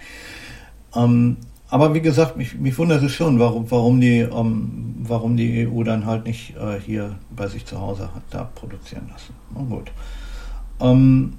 Ähm, 0.94 1.36
aber 1.68 1.94
wie 1.94 2.00
gesagt, 2.00 2.36
mich, 2.36 2.54
mich 2.54 2.78
wundert 2.78 3.02
es 3.02 3.12
schon, 3.12 3.38
warum, 3.38 3.70
warum, 3.70 4.00
die, 4.00 4.20
ähm, 4.20 4.94
warum 5.02 5.36
die 5.36 5.66
EU 5.66 5.82
dann 5.82 6.06
halt 6.06 6.24
nicht 6.26 6.56
äh, 6.56 6.78
hier 6.78 7.16
bei 7.34 7.48
sich 7.48 7.66
zu 7.66 7.80
Hause 7.80 8.14
hat, 8.14 8.22
da 8.30 8.44
produzieren 8.44 9.08
lassen. 9.10 9.34
Na 9.54 9.62
gut. 9.62 9.90
Ähm, 10.80 11.38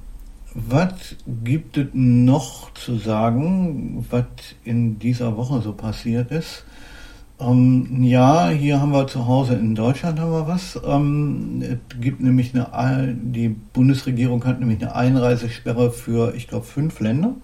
was 0.54 1.16
gibt 1.44 1.78
es 1.78 1.88
noch 1.94 2.74
zu 2.74 2.98
sagen, 2.98 4.06
was 4.10 4.26
in 4.64 5.00
dieser 5.00 5.36
Woche 5.36 5.62
so 5.62 5.74
passiert 5.74 6.32
ist? 6.32 6.66
Ähm, 7.40 8.04
ja, 8.04 8.50
hier 8.50 8.80
haben 8.80 8.92
wir 8.94 9.08
zu 9.08 9.28
Hause 9.28 9.56
in 9.56 9.76
Deutschland 9.76 10.20
haben 10.20 10.32
wir 10.32 10.48
was. 10.48 10.80
Ähm, 10.88 11.62
es 11.62 11.78
gibt 12.00 12.22
nämlich 12.22 12.54
eine, 12.54 13.14
die 13.14 13.50
Bundesregierung 13.50 14.46
hat 14.46 14.62
nämlich 14.62 14.82
eine 14.82 14.96
Einreisesperre 14.96 15.92
für, 15.92 16.34
ich 16.34 16.48
glaube, 16.48 16.66
fünf 16.66 17.02
Länder 17.02 17.36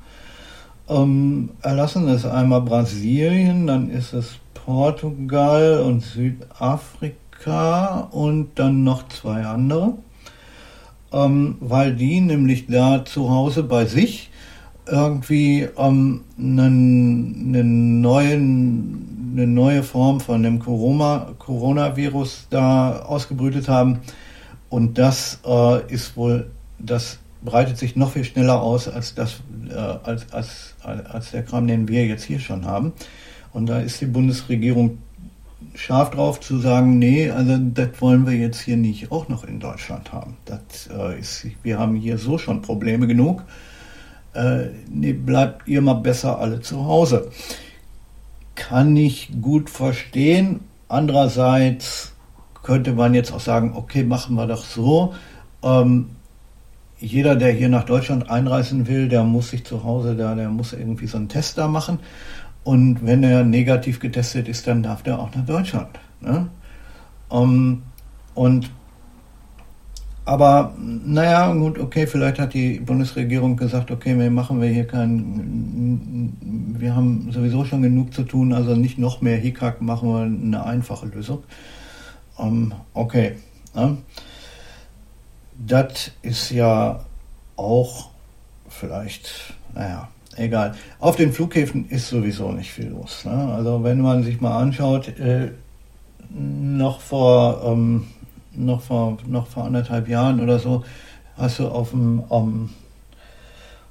ähm, 0.87 1.49
erlassen. 1.61 2.07
Das 2.07 2.23
ist 2.23 2.25
einmal 2.25 2.61
Brasilien, 2.61 3.67
dann 3.67 3.89
ist 3.89 4.13
es 4.13 4.37
Portugal 4.53 5.81
und 5.85 6.01
Südafrika 6.01 7.11
und 8.11 8.51
dann 8.55 8.85
noch 8.85 9.09
zwei 9.09 9.43
andere, 9.43 9.95
ähm, 11.11 11.57
weil 11.59 11.95
die 11.95 12.21
nämlich 12.21 12.67
da 12.67 13.03
zu 13.03 13.29
Hause 13.29 13.63
bei 13.63 13.85
sich 13.85 14.29
irgendwie 14.87 15.67
ähm, 15.77 16.21
einen, 16.37 17.55
einen 17.55 18.01
neuen, 18.01 19.20
eine 19.31 19.47
neue 19.47 19.83
Form 19.83 20.19
von 20.19 20.43
dem 20.43 20.59
Corona, 20.59 21.33
Coronavirus 21.39 22.47
da 22.49 22.99
ausgebrütet 23.01 23.67
haben. 23.67 23.99
Und 24.69 24.97
das 24.97 25.39
äh, 25.45 25.93
ist 25.93 26.15
wohl 26.15 26.51
das 26.85 27.19
breitet 27.43 27.77
sich 27.77 27.95
noch 27.95 28.11
viel 28.11 28.23
schneller 28.23 28.61
aus 28.61 28.87
als, 28.87 29.15
das, 29.15 29.41
äh, 29.69 29.73
als, 29.73 30.31
als, 30.31 30.75
als 30.83 31.31
der 31.31 31.43
Kram, 31.43 31.67
den 31.67 31.87
wir 31.87 32.05
jetzt 32.05 32.23
hier 32.23 32.39
schon 32.39 32.65
haben. 32.65 32.93
Und 33.53 33.67
da 33.67 33.79
ist 33.79 33.99
die 34.01 34.05
Bundesregierung 34.05 34.99
scharf 35.73 36.11
drauf 36.11 36.39
zu 36.39 36.59
sagen, 36.59 36.99
nee, 36.99 37.29
also 37.29 37.57
das 37.57 37.89
wollen 37.99 38.25
wir 38.25 38.35
jetzt 38.35 38.61
hier 38.61 38.77
nicht 38.77 39.11
auch 39.11 39.27
noch 39.29 39.43
in 39.43 39.59
Deutschland 39.59 40.11
haben. 40.11 40.37
Das 40.45 40.89
äh, 40.95 41.19
ist, 41.19 41.45
wir 41.63 41.79
haben 41.79 41.95
hier 41.95 42.17
so 42.17 42.37
schon 42.37 42.61
Probleme 42.61 43.07
genug. 43.07 43.43
Äh, 44.33 44.67
nee, 44.89 45.13
bleibt 45.13 45.67
ihr 45.67 45.81
mal 45.81 45.95
besser 45.95 46.39
alle 46.39 46.61
zu 46.61 46.85
Hause. 46.85 47.29
Kann 48.55 48.95
ich 48.95 49.31
gut 49.41 49.69
verstehen. 49.69 50.61
Andererseits 50.87 52.13
könnte 52.63 52.93
man 52.93 53.13
jetzt 53.13 53.31
auch 53.31 53.39
sagen, 53.39 53.73
okay, 53.75 54.03
machen 54.03 54.35
wir 54.35 54.47
doch 54.47 54.63
so. 54.63 55.13
Ähm, 55.63 56.09
jeder, 56.99 57.35
der 57.35 57.51
hier 57.51 57.69
nach 57.69 57.85
Deutschland 57.85 58.29
einreisen 58.29 58.87
will, 58.87 59.07
der 59.07 59.23
muss 59.23 59.49
sich 59.49 59.65
zu 59.65 59.83
Hause 59.83 60.15
da, 60.15 60.35
der 60.35 60.49
muss 60.49 60.73
irgendwie 60.73 61.07
so 61.07 61.17
einen 61.17 61.29
Test 61.29 61.57
da 61.57 61.67
machen. 61.67 61.99
Und 62.63 63.05
wenn 63.05 63.23
er 63.23 63.43
negativ 63.43 63.99
getestet 63.99 64.47
ist, 64.47 64.67
dann 64.67 64.83
darf 64.83 65.01
der 65.01 65.17
auch 65.17 65.33
nach 65.33 65.45
Deutschland. 65.45 65.99
Ne? 66.19 66.47
Ähm, 67.31 67.81
und 68.35 68.69
aber 70.25 70.73
naja, 70.77 71.51
gut, 71.53 71.79
okay, 71.79 72.07
vielleicht 72.07 72.39
hat 72.39 72.53
die 72.53 72.79
Bundesregierung 72.79 73.57
gesagt, 73.57 73.91
okay, 73.91 74.17
wir 74.17 74.29
machen 74.29 74.61
wir 74.61 74.69
hier 74.69 74.85
keinen, 74.85 76.37
wir 76.79 76.95
haben 76.95 77.31
sowieso 77.31 77.65
schon 77.65 77.81
genug 77.81 78.13
zu 78.13 78.23
tun, 78.23 78.53
also 78.53 78.75
nicht 78.75 78.97
noch 78.97 79.21
mehr 79.21 79.37
Hickhack, 79.37 79.81
machen 79.81 80.09
wir 80.09 80.21
eine 80.21 80.63
einfache 80.63 81.07
Lösung. 81.07 81.43
Ähm, 82.39 82.73
okay. 82.93 83.33
Ne? 83.73 83.97
das 85.67 86.11
ist 86.21 86.51
ja 86.51 86.99
auch 87.55 88.09
vielleicht, 88.67 89.53
naja, 89.73 90.09
egal. 90.35 90.73
Auf 90.99 91.15
den 91.15 91.33
Flughäfen 91.33 91.89
ist 91.89 92.09
sowieso 92.09 92.51
nicht 92.51 92.71
viel 92.71 92.89
los. 92.89 93.25
Ne? 93.25 93.53
Also 93.53 93.83
wenn 93.83 94.01
man 94.01 94.23
sich 94.23 94.41
mal 94.41 94.57
anschaut, 94.57 95.07
äh, 95.19 95.51
noch 96.29 97.01
vor 97.01 97.61
ähm, 97.65 98.07
noch 98.55 98.81
vor 98.81 99.17
noch 99.27 99.47
vor 99.47 99.65
anderthalb 99.65 100.07
Jahren 100.07 100.39
oder 100.41 100.59
so 100.59 100.83
hast 101.37 101.59
du 101.59 101.67
auf 101.67 101.91
dem 101.91 102.19
um, 102.19 102.69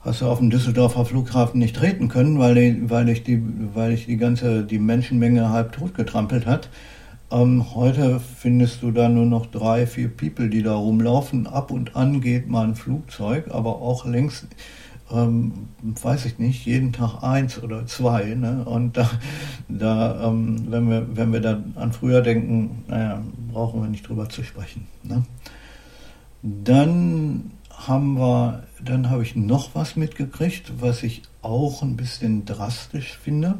hast 0.02 0.20
du 0.20 0.26
auf 0.26 0.38
dem 0.38 0.50
Düsseldorfer 0.50 1.04
Flughafen 1.04 1.58
nicht 1.58 1.76
treten 1.76 2.08
können, 2.08 2.38
weil 2.38 2.54
die, 2.54 2.90
weil 2.90 3.08
ich 3.08 3.22
die 3.24 3.42
weil 3.74 3.92
ich 3.92 4.06
die 4.06 4.16
ganze 4.16 4.64
die 4.64 4.78
Menschenmenge 4.78 5.50
halb 5.50 5.72
tot 5.72 5.94
getrampelt 5.94 6.46
hat. 6.46 6.68
Ähm, 7.32 7.74
heute 7.76 8.18
findest 8.18 8.82
du 8.82 8.90
da 8.90 9.08
nur 9.08 9.26
noch 9.26 9.46
drei, 9.46 9.86
vier 9.86 10.08
People, 10.08 10.48
die 10.48 10.62
da 10.62 10.74
rumlaufen. 10.74 11.46
Ab 11.46 11.70
und 11.70 11.94
an 11.94 12.20
geht 12.20 12.48
mal 12.48 12.66
ein 12.66 12.74
Flugzeug, 12.74 13.46
aber 13.52 13.80
auch 13.80 14.04
längst, 14.04 14.48
ähm, 15.12 15.68
weiß 15.80 16.24
ich 16.26 16.40
nicht, 16.40 16.66
jeden 16.66 16.92
Tag 16.92 17.22
eins 17.22 17.62
oder 17.62 17.86
zwei. 17.86 18.34
Ne? 18.34 18.64
Und 18.64 18.96
da, 18.96 19.08
da 19.68 20.26
ähm, 20.26 20.66
wenn, 20.70 20.90
wir, 20.90 21.06
wenn 21.14 21.32
wir 21.32 21.40
da 21.40 21.62
an 21.76 21.92
früher 21.92 22.20
denken, 22.20 22.84
naja, 22.88 23.22
brauchen 23.50 23.82
wir 23.82 23.88
nicht 23.88 24.08
drüber 24.08 24.28
zu 24.28 24.42
sprechen. 24.42 24.86
Ne? 25.02 25.22
Dann 26.42 27.52
haben 27.70 28.18
wir, 28.18 28.64
dann 28.82 29.10
habe 29.10 29.22
ich 29.22 29.36
noch 29.36 29.74
was 29.74 29.96
mitgekriegt, 29.96 30.80
was 30.80 31.02
ich 31.02 31.22
auch 31.42 31.82
ein 31.82 31.96
bisschen 31.96 32.44
drastisch 32.44 33.16
finde. 33.16 33.58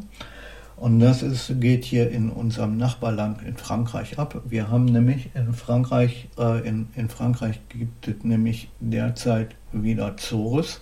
Und 0.76 0.98
das 0.98 1.22
ist, 1.22 1.60
geht 1.60 1.84
hier 1.84 2.10
in 2.10 2.30
unserem 2.30 2.78
Nachbarland 2.78 3.42
in 3.42 3.56
Frankreich 3.56 4.18
ab. 4.18 4.40
Wir 4.46 4.70
haben 4.70 4.86
nämlich 4.86 5.28
in 5.34 5.52
Frankreich, 5.52 6.28
äh, 6.38 6.66
in, 6.66 6.88
in 6.96 7.10
Frankreich 7.10 7.60
gibt 7.68 8.08
es 8.08 8.24
nämlich 8.24 8.70
derzeit 8.80 9.54
wieder 9.72 10.16
Zores. 10.16 10.80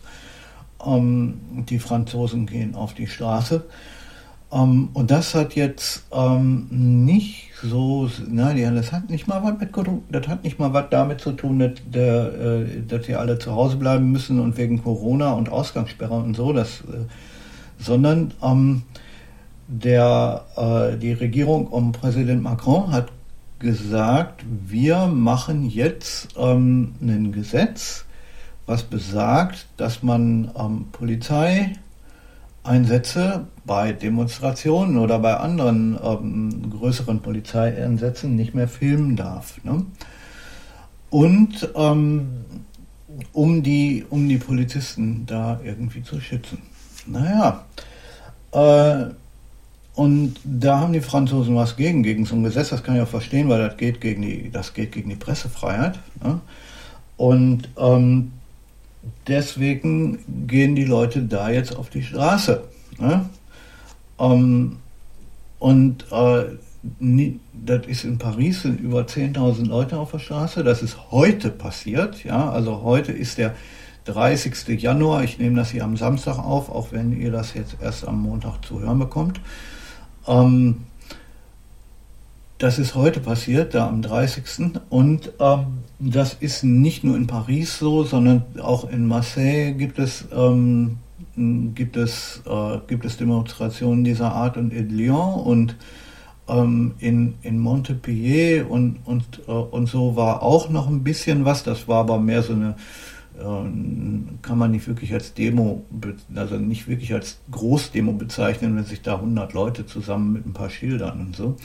Ähm, 0.85 1.65
die 1.69 1.81
Franzosen 1.81 2.47
gehen 2.47 2.77
auf 2.77 2.95
die 2.95 3.09
Straße. 3.09 3.65
Ähm, 4.53 4.91
und 4.93 5.11
das 5.11 5.35
hat 5.35 5.55
jetzt 5.55 6.07
ähm, 6.13 6.69
nicht 6.71 7.48
so, 7.63 8.09
nein, 8.29 8.75
das 8.77 8.93
hat 8.93 9.11
nicht 9.11 9.27
mal 9.27 9.43
was 9.43 9.59
mit, 9.59 9.71
das 10.11 10.29
hat 10.29 10.45
nicht 10.45 10.59
mal 10.59 10.73
was 10.73 10.87
damit 10.91 11.21
zu 11.21 11.33
tun, 11.33 11.59
dass, 11.59 11.73
der, 11.87 12.33
äh, 12.35 12.83
dass 12.87 13.07
die 13.07 13.17
alle 13.17 13.39
zu 13.39 13.53
Hause 13.53 13.77
bleiben 13.77 14.13
müssen 14.13 14.39
und 14.39 14.57
wegen 14.57 14.83
Corona 14.83 15.33
und 15.33 15.49
Ausgangssperre 15.49 16.15
und 16.15 16.35
so, 16.35 16.53
das, 16.53 16.83
äh, 16.83 17.07
sondern 17.79 18.33
ähm, 18.43 18.83
der, 19.67 20.45
äh, 20.57 20.97
die 20.99 21.13
Regierung 21.13 21.67
um 21.67 21.93
Präsident 21.93 22.43
Macron 22.43 22.93
hat 22.93 23.09
gesagt, 23.59 24.45
wir 24.49 25.07
machen 25.07 25.69
jetzt 25.69 26.29
ähm, 26.37 26.95
ein 27.01 27.33
Gesetz, 27.33 28.05
was 28.67 28.85
besagt, 28.85 29.67
dass 29.77 30.03
man 30.03 30.51
ähm, 30.57 30.87
Polizeieinsätze 32.69 33.47
bei 33.65 33.93
Demonstrationen 33.93 34.99
oder 34.99 35.19
bei 35.19 35.37
anderen 35.39 35.99
ähm, 36.03 36.71
größeren 36.71 37.21
Polizeieinsätzen 37.21 38.37
nicht 38.37 38.55
mehr 38.55 38.69
filmen 38.69 39.17
darf. 39.17 39.63
Ne? 39.65 39.87
Und 41.11 41.69
ähm, 41.75 42.29
um, 43.33 43.63
die, 43.63 44.05
um 44.11 44.29
die 44.29 44.37
Polizisten 44.37 45.25
da 45.27 45.61
irgendwie 45.65 46.03
zu 46.03 46.21
schützen. 46.21 46.59
Naja, 47.07 47.65
äh, 48.53 49.13
und 49.95 50.35
da 50.45 50.81
haben 50.81 50.93
die 50.93 51.01
Franzosen 51.01 51.57
was 51.57 51.77
gegen, 51.77 52.03
gegen 52.03 52.25
so 52.27 52.37
ein 52.37 52.45
Gesetz, 52.45 52.69
das 52.69 52.85
kann 52.85 52.97
ich 52.97 53.03
auch 53.03 53.09
verstehen, 53.09 53.49
weil 53.49 53.67
das 53.67 53.77
geht 53.79 54.01
gegen 54.01 54.23
die, 54.23 54.51
das 54.51 54.75
geht 54.75 54.93
gegen 54.93 55.09
die 55.09 55.17
Pressefreiheit. 55.17 55.99
Ne? 56.23 56.41
Und 57.17 57.69
ähm, 57.79 58.33
deswegen 59.27 60.47
gehen 60.47 60.75
die 60.75 60.85
Leute 60.85 61.23
da 61.23 61.51
jetzt 61.51 61.77
auf 61.77 61.91
die 61.91 62.03
Straße. 62.03 62.63
Ne? 62.99 63.29
Ähm, 64.19 64.77
und 65.59 66.07
äh, 66.13 66.45
nie, 67.01 67.41
das 67.53 67.87
ist 67.87 68.05
in 68.05 68.19
Paris, 68.19 68.63
sind 68.63 68.81
über 68.81 69.03
10.000 69.03 69.67
Leute 69.67 69.99
auf 69.99 70.13
der 70.13 70.19
Straße. 70.19 70.65
Das 70.65 70.83
ist 70.83 71.11
heute 71.11 71.51
passiert. 71.51 72.25
Ja? 72.25 72.51
Also 72.51 72.83
heute 72.83 73.13
ist 73.13 73.39
der 73.39 73.55
30. 74.05 74.81
Januar. 74.81 75.25
Ich 75.25 75.39
nehme 75.39 75.57
das 75.57 75.71
hier 75.71 75.85
am 75.85 75.97
Samstag 75.97 76.39
auf, 76.39 76.71
auch 76.71 76.93
wenn 76.93 77.13
ihr 77.13 77.31
das 77.31 77.55
jetzt 77.55 77.77
erst 77.81 78.07
am 78.07 78.23
Montag 78.23 78.65
zu 78.65 78.81
hören 78.81 78.99
bekommt. 78.99 79.41
Ähm, 80.27 80.85
das 82.59 82.81
ist 82.81 82.97
heute 82.97 83.21
passiert, 83.21 83.75
da 83.75 83.89
am 83.89 84.03
30. 84.03 84.81
Und 84.91 85.33
ähm, 85.39 85.79
das 86.01 86.35
ist 86.35 86.65
nicht 86.65 87.05
nur 87.05 87.17
in 87.17 87.27
Paris 87.27 87.79
so, 87.79 88.05
sondern 88.05 88.43
auch 88.61 88.91
in 88.91 89.07
Marseille 89.07 89.73
gibt 89.73 89.99
es, 89.99 90.27
ähm, 90.33 90.99
gibt 91.37 91.97
es, 91.97 92.43
äh, 92.47 92.79
gibt 92.89 93.05
es 93.05 93.17
Demonstrationen 93.17 94.03
dieser 94.03 94.33
Art 94.33 94.57
und 94.57 94.73
in 94.73 94.91
Lyon 94.91 95.41
und 95.41 95.77
ähm, 96.49 96.95
in, 96.99 97.35
in 97.43 97.59
Montpellier 97.61 98.69
und, 98.69 98.99
und, 99.05 99.41
äh, 99.47 99.53
und 99.53 99.87
so 99.87 100.17
war 100.17 100.43
auch 100.43 100.69
noch 100.69 100.89
ein 100.89 101.05
bisschen 101.05 101.45
was. 101.45 101.63
Das 101.63 101.87
war 101.87 102.01
aber 102.01 102.19
mehr 102.19 102.43
so 102.43 102.55
eine, 102.55 102.75
äh, 103.39 104.43
kann 104.43 104.59
man 104.59 104.73
nicht 104.73 104.89
wirklich 104.89 105.13
als 105.13 105.35
Demo, 105.35 105.85
also 106.35 106.57
nicht 106.57 106.89
wirklich 106.89 107.15
als 107.15 107.39
Großdemo 107.53 108.15
bezeichnen, 108.15 108.77
wenn 108.77 108.85
sich 108.85 109.03
da 109.03 109.17
100 109.17 109.53
Leute 109.53 109.87
zusammen 109.87 110.33
mit 110.33 110.45
ein 110.45 110.55
paar 110.55 110.71
Schildern 110.71 111.21
und 111.21 111.37
so. 111.37 111.57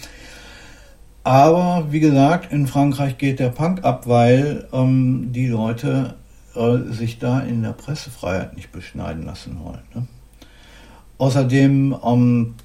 Aber 1.23 1.87
wie 1.91 2.01
gesagt, 2.01 2.51
in 2.51 2.67
Frankreich 2.67 3.17
geht 3.17 3.39
der 3.39 3.49
Punk 3.49 3.83
ab, 3.85 4.07
weil 4.07 4.67
ähm, 4.73 5.31
die 5.31 5.47
Leute 5.47 6.15
äh, 6.53 6.91
sich 6.91 7.17
da 7.19 7.39
in 7.39 7.63
der 7.63 7.71
Pressefreiheit 7.71 8.55
nicht 8.55 8.71
beschneiden 8.71 9.25
lassen 9.25 9.57
wollen. 9.63 9.81
Ne? 9.93 10.07
Außerdem 11.17 11.95
ähm, 12.03 12.55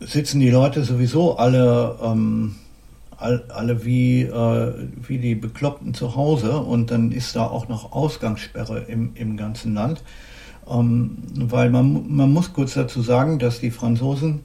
sitzen 0.00 0.40
die 0.40 0.50
Leute 0.50 0.82
sowieso 0.82 1.36
alle, 1.36 1.98
ähm, 2.02 2.56
all, 3.18 3.44
alle 3.50 3.84
wie, 3.84 4.22
äh, 4.22 4.72
wie 5.06 5.18
die 5.18 5.34
Bekloppten 5.34 5.92
zu 5.92 6.16
Hause 6.16 6.58
und 6.58 6.90
dann 6.90 7.12
ist 7.12 7.36
da 7.36 7.46
auch 7.46 7.68
noch 7.68 7.92
Ausgangssperre 7.92 8.80
im, 8.88 9.10
im 9.14 9.36
ganzen 9.36 9.74
Land. 9.74 10.02
Ähm, 10.66 11.18
weil 11.34 11.68
man, 11.68 12.04
man 12.08 12.32
muss 12.32 12.54
kurz 12.54 12.74
dazu 12.74 13.02
sagen, 13.02 13.38
dass 13.38 13.60
die 13.60 13.70
Franzosen 13.70 14.40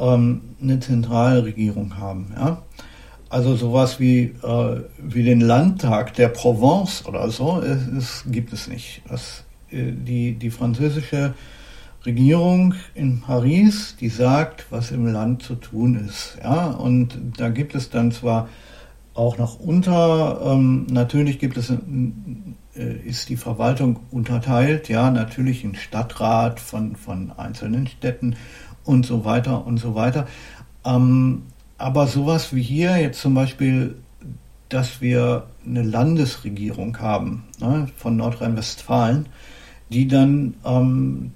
ähm, 0.00 0.40
eine 0.60 0.80
Zentralregierung 0.80 1.98
haben. 1.98 2.32
Ja? 2.36 2.62
Also 3.28 3.54
sowas 3.54 4.00
wie, 4.00 4.34
äh, 4.42 4.80
wie 4.98 5.22
den 5.22 5.40
Landtag 5.40 6.14
der 6.14 6.28
Provence 6.28 7.06
oder 7.06 7.30
so, 7.30 7.60
es, 7.60 7.86
es 7.86 8.24
gibt 8.26 8.52
es 8.52 8.66
nicht. 8.66 9.02
Das, 9.08 9.44
äh, 9.70 9.92
die, 9.92 10.34
die 10.34 10.50
französische 10.50 11.34
Regierung 12.04 12.74
in 12.94 13.20
Paris, 13.20 13.94
die 14.00 14.08
sagt, 14.08 14.66
was 14.70 14.90
im 14.90 15.06
Land 15.06 15.42
zu 15.42 15.54
tun 15.54 16.06
ist. 16.08 16.38
Ja, 16.42 16.70
und 16.70 17.18
da 17.36 17.50
gibt 17.50 17.74
es 17.74 17.90
dann 17.90 18.10
zwar 18.10 18.48
auch 19.14 19.38
noch 19.38 19.60
unter, 19.60 20.40
ähm, 20.44 20.86
natürlich 20.90 21.38
gibt 21.38 21.56
es, 21.56 21.70
äh, 21.70 22.92
ist 23.04 23.28
die 23.28 23.36
Verwaltung 23.36 24.00
unterteilt, 24.10 24.88
ja, 24.88 25.10
natürlich 25.10 25.62
in 25.62 25.74
Stadtrat 25.74 26.58
von, 26.58 26.96
von 26.96 27.32
einzelnen 27.36 27.86
Städten 27.86 28.36
und 28.84 29.06
so 29.06 29.24
weiter 29.24 29.66
und 29.66 29.78
so 29.78 29.94
weiter. 29.94 30.26
Ähm, 30.84 31.42
aber 31.78 32.06
sowas 32.06 32.54
wie 32.54 32.62
hier 32.62 32.96
jetzt 32.98 33.20
zum 33.20 33.34
Beispiel, 33.34 33.96
dass 34.68 35.00
wir 35.00 35.46
eine 35.66 35.82
Landesregierung 35.82 36.98
haben 36.98 37.44
ne, 37.58 37.88
von 37.96 38.16
Nordrhein-Westfalen, 38.16 39.26
die 39.88 40.06
dann 40.06 40.54
ähm, 40.64 41.32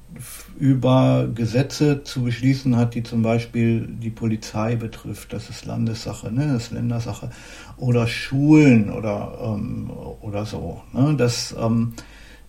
über 0.59 1.29
Gesetze 1.35 2.05
zu 2.05 2.23
beschließen 2.23 2.77
hat, 2.77 2.95
die 2.95 3.03
zum 3.03 3.23
Beispiel 3.23 3.89
die 3.89 4.11
Polizei 4.11 4.77
betrifft. 4.77 5.33
Das 5.33 5.51
ist 5.51 5.65
Landessache, 5.65 6.31
ne? 6.31 6.53
das 6.53 6.65
ist 6.65 6.73
Ländersache. 6.73 7.31
Oder 7.77 8.07
Schulen 8.07 8.93
oder, 8.93 9.39
ähm, 9.43 9.91
oder 10.21 10.47
so. 10.47 10.83
Ne? 10.93 11.15
Das, 11.17 11.55
ähm, 11.59 11.95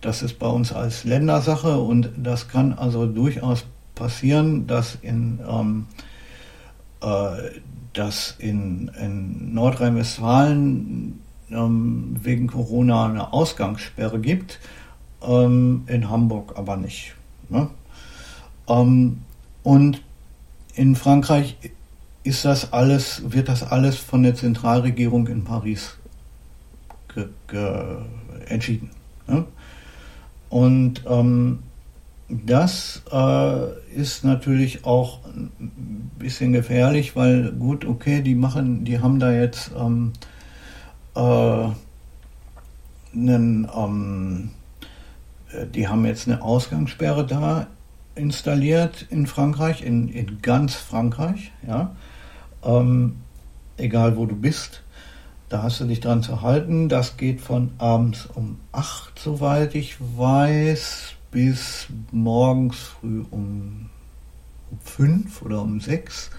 das 0.00 0.22
ist 0.22 0.38
bei 0.38 0.46
uns 0.46 0.72
als 0.72 1.04
Ländersache 1.04 1.78
und 1.78 2.10
das 2.16 2.48
kann 2.48 2.72
also 2.74 3.06
durchaus 3.06 3.64
passieren, 3.96 4.68
dass 4.68 4.96
in, 5.02 5.40
ähm, 5.48 5.86
äh, 7.02 7.50
in, 8.38 8.88
in 9.00 9.54
Nordrhein-Westfalen 9.54 11.20
ähm, 11.50 12.16
wegen 12.22 12.46
Corona 12.46 13.06
eine 13.06 13.32
Ausgangssperre 13.32 14.20
gibt 14.20 14.60
ähm, 15.22 15.84
in 15.86 16.08
Hamburg 16.08 16.54
aber 16.56 16.76
nicht. 16.76 17.14
Ne? 17.48 17.68
Ähm, 18.68 19.22
und 19.62 20.02
in 20.74 20.94
Frankreich 20.94 21.56
ist 22.22 22.44
das 22.44 22.72
alles, 22.72 23.22
wird 23.32 23.48
das 23.48 23.62
alles 23.62 23.96
von 23.96 24.22
der 24.22 24.34
Zentralregierung 24.34 25.26
in 25.28 25.44
Paris 25.44 25.96
entschieden. 28.48 28.90
Ne? 29.26 29.44
Und 30.50 31.02
ähm, 31.08 31.60
das 32.28 33.02
äh, 33.12 33.94
ist 33.94 34.24
natürlich 34.24 34.84
auch 34.84 35.24
ein 35.26 36.10
bisschen 36.18 36.52
gefährlich, 36.52 37.14
weil 37.14 37.52
gut, 37.52 37.84
okay, 37.84 38.22
die 38.22 38.34
machen, 38.34 38.84
die 38.84 38.98
haben 38.98 39.20
da 39.20 39.32
jetzt 39.32 39.70
ähm, 39.78 40.12
äh, 41.14 41.68
einen 43.14 43.68
ähm, 43.74 44.50
äh, 45.52 45.66
die 45.66 45.88
haben 45.88 46.04
jetzt 46.04 46.26
eine 46.26 46.42
Ausgangssperre 46.42 47.26
da 47.26 47.68
installiert 48.14 49.06
in 49.10 49.26
Frankreich, 49.26 49.82
in, 49.82 50.08
in 50.08 50.42
ganz 50.42 50.74
Frankreich, 50.74 51.52
ja. 51.66 51.94
Ähm, 52.64 53.16
egal 53.76 54.16
wo 54.16 54.26
du 54.26 54.34
bist, 54.34 54.82
da 55.48 55.62
hast 55.62 55.80
du 55.80 55.84
dich 55.84 56.00
dran 56.00 56.22
zu 56.22 56.42
halten. 56.42 56.88
Das 56.88 57.16
geht 57.16 57.40
von 57.40 57.70
abends 57.78 58.26
um 58.34 58.58
8, 58.72 59.18
soweit 59.18 59.74
ich 59.74 59.96
weiß, 60.00 61.15
bis 61.30 61.88
morgens 62.12 62.76
früh 62.76 63.24
um, 63.30 63.90
um 64.70 64.78
5 64.82 65.42
oder 65.42 65.62
um 65.62 65.80
6. 65.80 66.30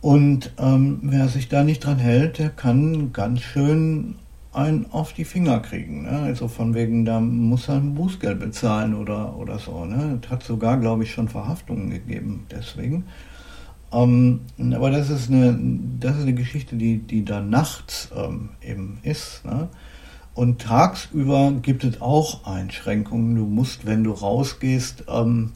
Und 0.00 0.52
ähm, 0.58 1.00
wer 1.02 1.28
sich 1.28 1.48
da 1.48 1.64
nicht 1.64 1.84
dran 1.84 1.98
hält, 1.98 2.38
der 2.38 2.50
kann 2.50 3.12
ganz 3.12 3.40
schön 3.40 4.16
einen 4.52 4.86
auf 4.90 5.12
die 5.12 5.24
Finger 5.24 5.60
kriegen. 5.60 6.02
Ne? 6.02 6.10
Also 6.20 6.48
von 6.48 6.74
wegen, 6.74 7.04
da 7.04 7.20
muss 7.20 7.68
er 7.68 7.76
ein 7.76 7.94
Bußgeld 7.94 8.40
bezahlen 8.40 8.94
oder, 8.94 9.36
oder 9.36 9.58
so. 9.58 9.84
Ne? 9.84 10.20
Hat 10.30 10.42
sogar, 10.42 10.78
glaube 10.78 11.04
ich, 11.04 11.12
schon 11.12 11.28
Verhaftungen 11.28 11.90
gegeben 11.90 12.46
deswegen. 12.50 13.04
Ähm, 13.92 14.40
aber 14.74 14.90
das 14.90 15.10
ist 15.10 15.30
eine, 15.30 15.58
das 16.00 16.16
ist 16.16 16.22
eine 16.22 16.34
Geschichte, 16.34 16.76
die, 16.76 16.98
die 16.98 17.24
da 17.24 17.40
nachts 17.40 18.10
ähm, 18.16 18.50
eben 18.62 18.98
ist. 19.02 19.44
Ne? 19.44 19.68
Und 20.38 20.60
tagsüber 20.60 21.50
gibt 21.62 21.82
es 21.82 22.00
auch 22.00 22.46
Einschränkungen. 22.46 23.34
Du 23.34 23.44
musst, 23.44 23.86
wenn 23.86 24.04
du 24.04 24.12
rausgehst, 24.12 25.02
ähm, 25.08 25.50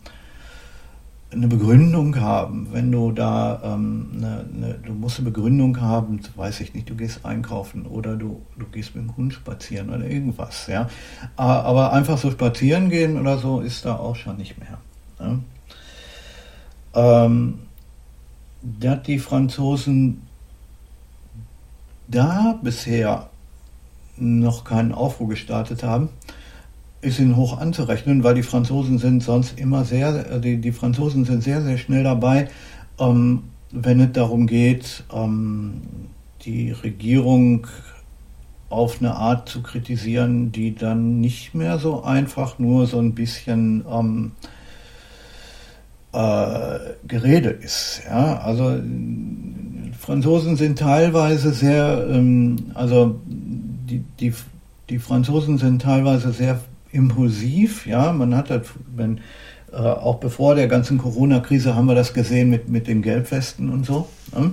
eine 1.30 1.46
Begründung 1.46 2.20
haben. 2.20 2.66
Wenn 2.72 2.90
du 2.90 3.12
da, 3.12 3.60
ähm, 3.62 4.10
eine, 4.16 4.44
eine, 4.52 4.74
du 4.84 4.92
musst 4.92 5.20
eine 5.20 5.30
Begründung 5.30 5.80
haben, 5.80 6.18
weiß 6.34 6.62
ich 6.62 6.74
nicht, 6.74 6.90
du 6.90 6.96
gehst 6.96 7.24
einkaufen 7.24 7.86
oder 7.86 8.16
du, 8.16 8.42
du 8.58 8.66
gehst 8.66 8.96
mit 8.96 9.04
dem 9.04 9.16
Hund 9.16 9.34
spazieren 9.34 9.88
oder 9.88 10.04
irgendwas, 10.04 10.66
ja. 10.66 10.90
Aber 11.36 11.92
einfach 11.92 12.18
so 12.18 12.32
spazieren 12.32 12.90
gehen 12.90 13.20
oder 13.20 13.38
so 13.38 13.60
ist 13.60 13.84
da 13.84 13.94
auch 13.94 14.16
schon 14.16 14.36
nicht 14.36 14.56
mehr. 14.58 14.78
Ja? 15.20 15.38
Ähm, 17.30 17.60
dass 18.62 19.04
die 19.04 19.20
Franzosen 19.20 20.22
da 22.08 22.58
bisher 22.60 23.28
noch 24.16 24.64
keinen 24.64 24.92
Aufruhr 24.92 25.28
gestartet 25.28 25.82
haben, 25.82 26.08
ist 27.00 27.18
ihnen 27.18 27.36
hoch 27.36 27.58
anzurechnen, 27.58 28.22
weil 28.22 28.34
die 28.34 28.42
Franzosen 28.42 28.98
sind 28.98 29.22
sonst 29.22 29.58
immer 29.58 29.84
sehr, 29.84 30.30
äh, 30.30 30.40
die, 30.40 30.58
die 30.58 30.72
Franzosen 30.72 31.24
sind 31.24 31.42
sehr, 31.42 31.62
sehr 31.62 31.78
schnell 31.78 32.04
dabei, 32.04 32.48
ähm, 32.98 33.44
wenn 33.70 34.00
es 34.00 34.12
darum 34.12 34.46
geht, 34.46 35.04
ähm, 35.12 35.82
die 36.44 36.70
Regierung 36.70 37.66
auf 38.68 39.00
eine 39.00 39.14
Art 39.14 39.48
zu 39.48 39.62
kritisieren, 39.62 40.52
die 40.52 40.74
dann 40.74 41.20
nicht 41.20 41.54
mehr 41.54 41.78
so 41.78 42.02
einfach 42.02 42.58
nur 42.58 42.86
so 42.86 42.98
ein 42.98 43.14
bisschen 43.14 43.84
ähm, 43.90 44.32
äh, 46.12 46.78
Gerede 47.06 47.50
ist. 47.50 48.02
Ja? 48.06 48.38
Also 48.38 48.78
Franzosen 49.98 50.56
sind 50.56 50.78
teilweise 50.78 51.52
sehr, 51.52 52.06
ähm, 52.10 52.70
also 52.74 53.20
die, 53.92 54.04
die, 54.20 54.34
die 54.88 54.98
Franzosen 54.98 55.58
sind 55.58 55.82
teilweise 55.82 56.32
sehr 56.32 56.60
impulsiv, 56.92 57.86
ja, 57.86 58.12
man 58.12 58.34
hat 58.34 58.50
das, 58.50 58.62
wenn, 58.94 59.18
äh, 59.72 59.76
auch 59.76 60.16
bevor 60.16 60.54
der 60.54 60.68
ganzen 60.68 60.98
Corona-Krise 60.98 61.74
haben 61.74 61.86
wir 61.86 61.94
das 61.94 62.12
gesehen 62.12 62.50
mit, 62.50 62.68
mit 62.68 62.86
den 62.86 63.02
Gelbwesten 63.02 63.70
und 63.70 63.86
so. 63.86 64.08
Ne? 64.36 64.52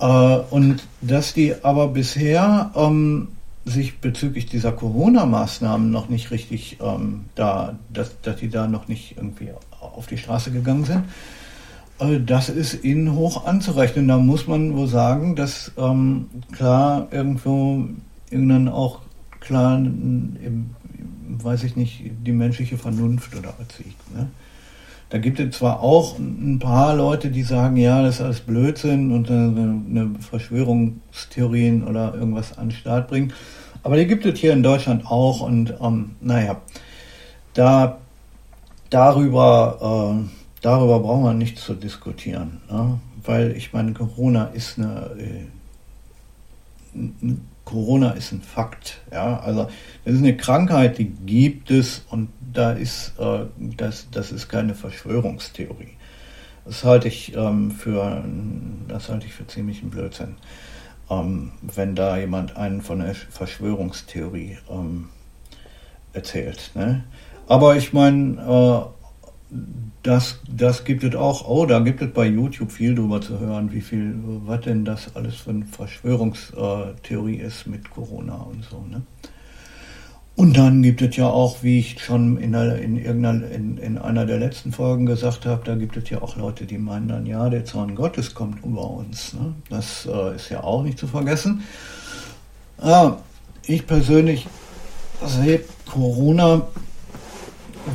Äh, 0.00 0.04
und 0.50 0.82
dass 1.00 1.34
die 1.34 1.54
aber 1.62 1.88
bisher 1.88 2.70
ähm, 2.74 3.28
sich 3.64 3.98
bezüglich 3.98 4.46
dieser 4.46 4.72
Corona-Maßnahmen 4.72 5.90
noch 5.90 6.08
nicht 6.08 6.30
richtig 6.30 6.78
ähm, 6.80 7.26
da, 7.34 7.78
dass, 7.92 8.20
dass 8.22 8.36
die 8.36 8.48
da 8.48 8.66
noch 8.66 8.88
nicht 8.88 9.16
irgendwie 9.16 9.50
auf 9.80 10.06
die 10.06 10.18
Straße 10.18 10.50
gegangen 10.50 10.84
sind, 10.84 11.04
äh, 12.00 12.20
das 12.20 12.48
ist 12.48 12.82
ihnen 12.82 13.14
hoch 13.14 13.46
anzurechnen. 13.46 14.08
Da 14.08 14.18
muss 14.18 14.46
man 14.46 14.76
wohl 14.76 14.88
sagen, 14.88 15.36
dass 15.36 15.72
ähm, 15.76 16.26
klar 16.52 17.08
irgendwo 17.10 17.84
irgendwann 18.30 18.68
auch 18.68 19.00
klar 19.40 19.76
im 19.78 20.70
weiß 21.42 21.64
ich 21.64 21.76
nicht, 21.76 22.02
die 22.26 22.32
menschliche 22.32 22.76
Vernunft 22.76 23.34
oder 23.36 23.54
was 23.58 23.80
ich. 23.80 23.94
Ne? 24.14 24.28
Da 25.10 25.18
gibt 25.18 25.40
es 25.40 25.56
zwar 25.56 25.80
auch 25.80 26.18
ein 26.18 26.58
paar 26.58 26.94
Leute, 26.94 27.30
die 27.30 27.42
sagen, 27.42 27.76
ja, 27.76 28.02
das 28.02 28.16
ist 28.16 28.20
alles 28.20 28.40
Blödsinn 28.40 29.12
und 29.12 29.30
eine 29.30 30.10
Verschwörungstheorien 30.20 31.84
oder 31.86 32.14
irgendwas 32.14 32.58
an 32.58 32.68
den 32.68 32.76
Start 32.76 33.08
bringen. 33.08 33.32
Aber 33.82 33.96
die 33.96 34.06
gibt 34.06 34.26
es 34.26 34.38
hier 34.38 34.52
in 34.52 34.62
Deutschland 34.62 35.06
auch 35.06 35.40
und 35.40 35.74
ähm, 35.80 36.10
naja, 36.20 36.60
da 37.54 37.98
darüber 38.90 40.24
darüber 40.60 41.00
brauchen 41.00 41.24
wir 41.24 41.34
nicht 41.34 41.58
zu 41.58 41.74
diskutieren, 41.74 42.60
ne? 42.70 43.00
weil 43.24 43.52
ich 43.56 43.72
meine, 43.72 43.92
Corona 43.92 44.46
ist 44.46 44.78
eine, 44.78 45.10
äh, 45.18 45.46
Corona 47.70 48.10
ist 48.10 48.32
ein 48.32 48.42
Fakt, 48.42 49.00
ja, 49.12 49.38
also 49.38 49.68
das 50.04 50.14
ist 50.14 50.20
eine 50.20 50.36
Krankheit, 50.36 50.98
die 50.98 51.04
gibt 51.04 51.70
es 51.70 52.04
und 52.10 52.28
da 52.52 52.72
ist, 52.72 53.12
äh, 53.20 53.44
das, 53.56 54.08
das 54.10 54.32
ist 54.32 54.48
keine 54.48 54.74
Verschwörungstheorie. 54.74 55.96
Das 56.64 56.82
halte 56.82 57.06
ich 57.06 57.36
ähm, 57.36 57.70
für, 57.70 58.24
das 58.88 59.08
halte 59.08 59.26
ich 59.26 59.32
für 59.32 59.46
ziemlichen 59.46 59.90
Blödsinn, 59.90 60.34
ähm, 61.08 61.52
wenn 61.62 61.94
da 61.94 62.18
jemand 62.18 62.56
einen 62.56 62.82
von 62.82 62.98
der 62.98 63.14
Verschwörungstheorie 63.14 64.58
ähm, 64.68 65.08
erzählt. 66.12 66.72
Ne? 66.74 67.04
Aber 67.46 67.76
ich 67.76 67.92
meine, 67.92 68.36
äh, 68.40 68.99
das, 70.02 70.38
das 70.48 70.84
gibt 70.84 71.04
es 71.04 71.14
auch, 71.14 71.46
oh, 71.46 71.66
da 71.66 71.80
gibt 71.80 72.00
es 72.00 72.12
bei 72.12 72.26
YouTube 72.26 72.72
viel 72.72 72.94
drüber 72.94 73.20
zu 73.20 73.38
hören, 73.38 73.72
wie 73.72 73.80
viel, 73.80 74.14
was 74.46 74.62
denn 74.62 74.84
das 74.84 75.14
alles 75.14 75.36
für 75.36 75.50
eine 75.50 75.66
Verschwörungstheorie 75.66 77.36
ist 77.36 77.66
mit 77.66 77.90
Corona 77.90 78.36
und 78.36 78.64
so. 78.64 78.84
Ne? 78.90 79.02
Und 80.36 80.56
dann 80.56 80.82
gibt 80.82 81.02
es 81.02 81.16
ja 81.16 81.26
auch, 81.26 81.62
wie 81.62 81.80
ich 81.80 82.02
schon 82.02 82.38
in, 82.38 82.54
einer, 82.54 82.76
in, 82.76 82.96
irgendeiner, 82.96 83.50
in, 83.50 83.76
in 83.76 83.98
einer 83.98 84.24
der 84.24 84.38
letzten 84.38 84.72
Folgen 84.72 85.04
gesagt 85.04 85.44
habe, 85.44 85.62
da 85.64 85.74
gibt 85.74 85.98
es 85.98 86.08
ja 86.08 86.22
auch 86.22 86.36
Leute, 86.36 86.64
die 86.64 86.78
meinen 86.78 87.08
dann, 87.08 87.26
ja, 87.26 87.50
der 87.50 87.66
Zorn 87.66 87.94
Gottes 87.94 88.34
kommt 88.34 88.64
über 88.64 88.88
uns. 88.88 89.34
Ne? 89.34 89.54
Das 89.68 90.08
äh, 90.10 90.36
ist 90.36 90.48
ja 90.48 90.64
auch 90.64 90.82
nicht 90.82 90.98
zu 90.98 91.08
vergessen. 91.08 91.62
Ah, 92.78 93.16
ich 93.64 93.86
persönlich 93.86 94.46
sehe 95.26 95.60
Corona 95.84 96.62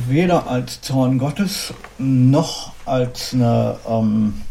weder 0.08 0.48
als 0.48 0.80
Zorn 0.80 1.18
Gottes 1.18 1.72
noch 1.98 2.72
als 2.84 3.32
eine, 3.34 3.76
ähm, 3.88 4.42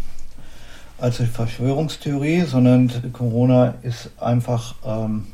als 0.97 1.19
eine 1.19 1.29
Verschwörungstheorie, 1.29 2.41
sondern 2.41 3.11
Corona 3.13 3.75
ist 3.81 4.09
einfach, 4.19 4.75
ähm, 4.85 5.27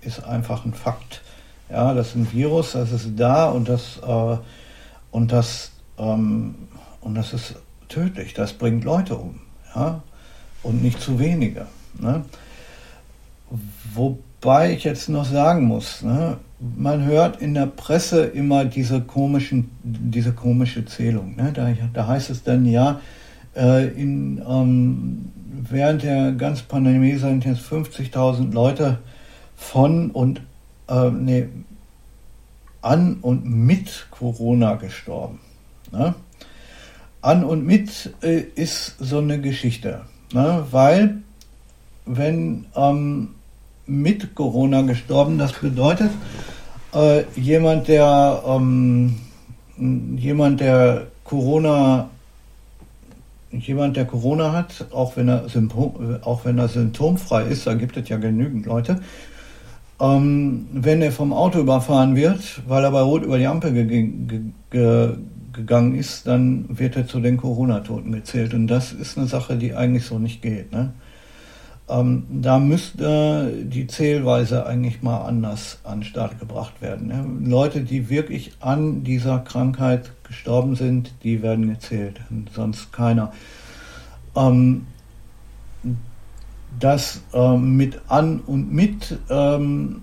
ist 0.00 0.24
einfach 0.24 0.64
ein 0.64 0.74
Fakt. 0.74 1.22
Ja, 1.70 1.94
das 1.94 2.08
ist 2.08 2.14
ein 2.16 2.32
Virus, 2.32 2.72
das 2.72 2.92
ist 2.92 3.10
da 3.16 3.50
und 3.50 3.68
das, 3.68 3.98
äh, 4.06 4.36
und 5.10 5.32
das, 5.32 5.72
ähm, 5.98 6.54
und 7.00 7.14
das 7.14 7.32
ist 7.32 7.56
tödlich, 7.88 8.34
das 8.34 8.52
bringt 8.52 8.84
Leute 8.84 9.16
um. 9.16 9.40
Ja? 9.74 10.02
Und 10.62 10.82
nicht 10.82 11.00
zu 11.00 11.18
wenige. 11.18 11.66
Ne? 11.94 12.24
Wobei 13.94 14.72
ich 14.72 14.84
jetzt 14.84 15.08
noch 15.08 15.24
sagen 15.24 15.64
muss, 15.64 16.02
ne? 16.02 16.38
Man 16.58 17.04
hört 17.04 17.40
in 17.42 17.54
der 17.54 17.66
Presse 17.66 18.24
immer 18.24 18.64
diese, 18.64 19.00
komischen, 19.00 19.70
diese 19.82 20.32
komische 20.32 20.84
Zählung. 20.84 21.36
Ne? 21.36 21.52
Da, 21.52 21.68
da 21.92 22.06
heißt 22.06 22.30
es 22.30 22.42
dann, 22.42 22.64
ja, 22.64 23.00
äh, 23.54 23.88
in, 23.88 24.42
ähm, 24.48 25.30
während 25.68 26.02
der 26.02 26.32
ganzen 26.32 26.66
Pandemie 26.66 27.16
sind 27.16 27.44
jetzt 27.44 27.60
50.000 27.60 28.52
Leute 28.52 28.98
von 29.56 30.10
und 30.10 30.40
äh, 30.88 31.10
nee, 31.10 31.48
an 32.82 33.18
und 33.20 33.44
mit 33.44 34.06
Corona 34.10 34.74
gestorben. 34.74 35.40
Ne? 35.92 36.14
An 37.20 37.44
und 37.44 37.66
mit 37.66 38.14
äh, 38.22 38.40
ist 38.54 38.96
so 38.98 39.18
eine 39.18 39.40
Geschichte, 39.40 40.02
ne? 40.32 40.64
weil 40.70 41.18
wenn 42.04 42.66
ähm, 42.76 43.35
mit 43.86 44.34
Corona 44.34 44.82
gestorben, 44.82 45.38
das 45.38 45.52
bedeutet, 45.52 46.10
äh, 46.94 47.24
jemand, 47.36 47.88
der 47.88 48.42
ähm, 48.46 49.16
jemand, 50.16 50.60
der 50.60 51.06
Corona 51.24 52.10
jemand, 53.50 53.96
der 53.96 54.04
Corona 54.04 54.52
hat, 54.52 54.86
auch 54.92 55.16
wenn 55.16 55.28
er, 55.28 55.48
Symptom, 55.48 56.18
auch 56.22 56.44
wenn 56.44 56.58
er 56.58 56.68
symptomfrei 56.68 57.44
ist, 57.44 57.66
da 57.66 57.74
gibt 57.74 57.96
es 57.96 58.08
ja 58.08 58.16
genügend 58.16 58.66
Leute, 58.66 59.00
ähm, 60.00 60.66
wenn 60.72 61.00
er 61.00 61.12
vom 61.12 61.32
Auto 61.32 61.60
überfahren 61.60 62.16
wird, 62.16 62.62
weil 62.66 62.84
er 62.84 62.90
bei 62.90 63.00
Rot 63.00 63.22
über 63.22 63.38
die 63.38 63.46
Ampel 63.46 63.72
ge 63.72 63.84
ge 63.84 64.40
ge 64.70 65.16
gegangen 65.52 65.94
ist, 65.94 66.26
dann 66.26 66.66
wird 66.68 66.96
er 66.96 67.06
zu 67.06 67.18
den 67.18 67.38
Corona-Toten 67.38 68.12
gezählt. 68.12 68.52
Und 68.52 68.66
das 68.66 68.92
ist 68.92 69.16
eine 69.16 69.26
Sache, 69.26 69.56
die 69.56 69.74
eigentlich 69.74 70.04
so 70.04 70.18
nicht 70.18 70.42
geht. 70.42 70.70
Ne? 70.70 70.92
Ähm, 71.88 72.24
da 72.42 72.58
müsste 72.58 73.52
die 73.62 73.86
Zählweise 73.86 74.66
eigentlich 74.66 75.02
mal 75.02 75.18
anders 75.18 75.78
an 75.84 76.00
den 76.00 76.04
Start 76.04 76.40
gebracht 76.40 76.82
werden. 76.82 77.06
Ne? 77.06 77.48
Leute, 77.48 77.82
die 77.82 78.08
wirklich 78.08 78.54
an 78.58 79.04
dieser 79.04 79.38
Krankheit 79.38 80.10
gestorben 80.24 80.74
sind, 80.74 81.14
die 81.22 81.42
werden 81.42 81.68
gezählt, 81.68 82.20
sonst 82.52 82.92
keiner. 82.92 83.32
Ähm, 84.34 84.86
das 86.80 87.20
äh, 87.32 87.56
mit 87.56 88.00
an 88.08 88.40
und 88.40 88.72
mit, 88.72 89.18
ähm, 89.30 90.02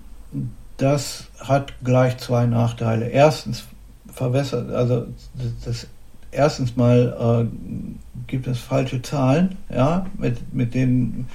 das 0.78 1.28
hat 1.38 1.74
gleich 1.84 2.16
zwei 2.16 2.46
Nachteile. 2.46 3.08
Erstens 3.08 3.64
verwässert, 4.10 4.70
also 4.70 5.06
das, 5.34 5.64
das 5.64 5.86
erstens 6.30 6.76
mal 6.76 7.46
äh, 7.46 8.22
gibt 8.26 8.46
es 8.46 8.58
falsche 8.58 9.02
Zahlen, 9.02 9.56
ja, 9.68 10.06
mit, 10.16 10.54
mit 10.54 10.74
denen 10.74 11.28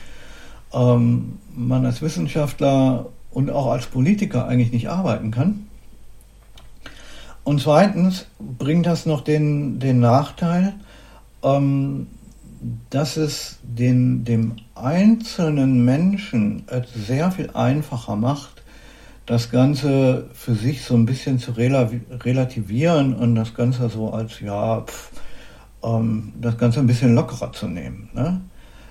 ähm, 0.74 1.40
man 1.56 1.86
als 1.86 2.02
Wissenschaftler 2.02 3.08
und 3.32 3.50
auch 3.50 3.68
als 3.68 3.88
Politiker 3.88 4.48
eigentlich 4.48 4.72
nicht 4.72 4.90
arbeiten 4.90 5.32
kann. 5.32 5.68
Und 7.44 7.62
zweitens 7.62 8.28
bringt 8.40 8.86
das 8.86 9.06
noch 9.06 9.22
den, 9.22 9.80
den 9.80 10.00
Nachteil, 10.00 10.74
ähm, 11.44 12.08
dass 12.90 13.18
es 13.18 13.60
den, 13.64 14.26
dem 14.26 14.58
einzelnen 14.76 15.86
Menschen 15.86 16.64
sehr 16.94 17.32
viel 17.32 17.50
einfacher 17.52 18.16
macht, 18.16 18.64
das 19.26 19.52
Ganze 19.52 20.30
für 20.34 20.56
sich 20.56 20.84
so 20.84 20.96
ein 20.96 21.06
bisschen 21.06 21.40
zu 21.40 21.52
relativieren 21.52 23.16
und 23.16 23.36
das 23.36 23.54
Ganze 23.54 23.88
so 23.90 24.12
als, 24.12 24.40
ja, 24.40 24.82
pf, 24.82 25.12
ähm, 25.84 26.34
das 26.42 26.58
Ganze 26.58 26.80
ein 26.80 26.88
bisschen 26.88 27.16
lockerer 27.16 27.54
zu 27.54 27.68
nehmen. 27.68 28.10
Ne? 28.14 28.42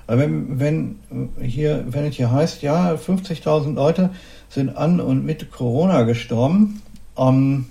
Weil 0.08 0.18
wenn, 0.18 0.58
wenn, 0.58 0.96
hier, 1.38 1.84
wenn 1.90 2.06
es 2.06 2.16
hier 2.16 2.32
heißt, 2.32 2.62
ja, 2.62 2.94
50.000 2.94 3.74
Leute 3.74 4.08
sind 4.48 4.74
an 4.74 5.00
und 5.00 5.26
mit 5.26 5.52
Corona 5.52 6.04
gestorben, 6.04 6.80
ähm, 7.18 7.66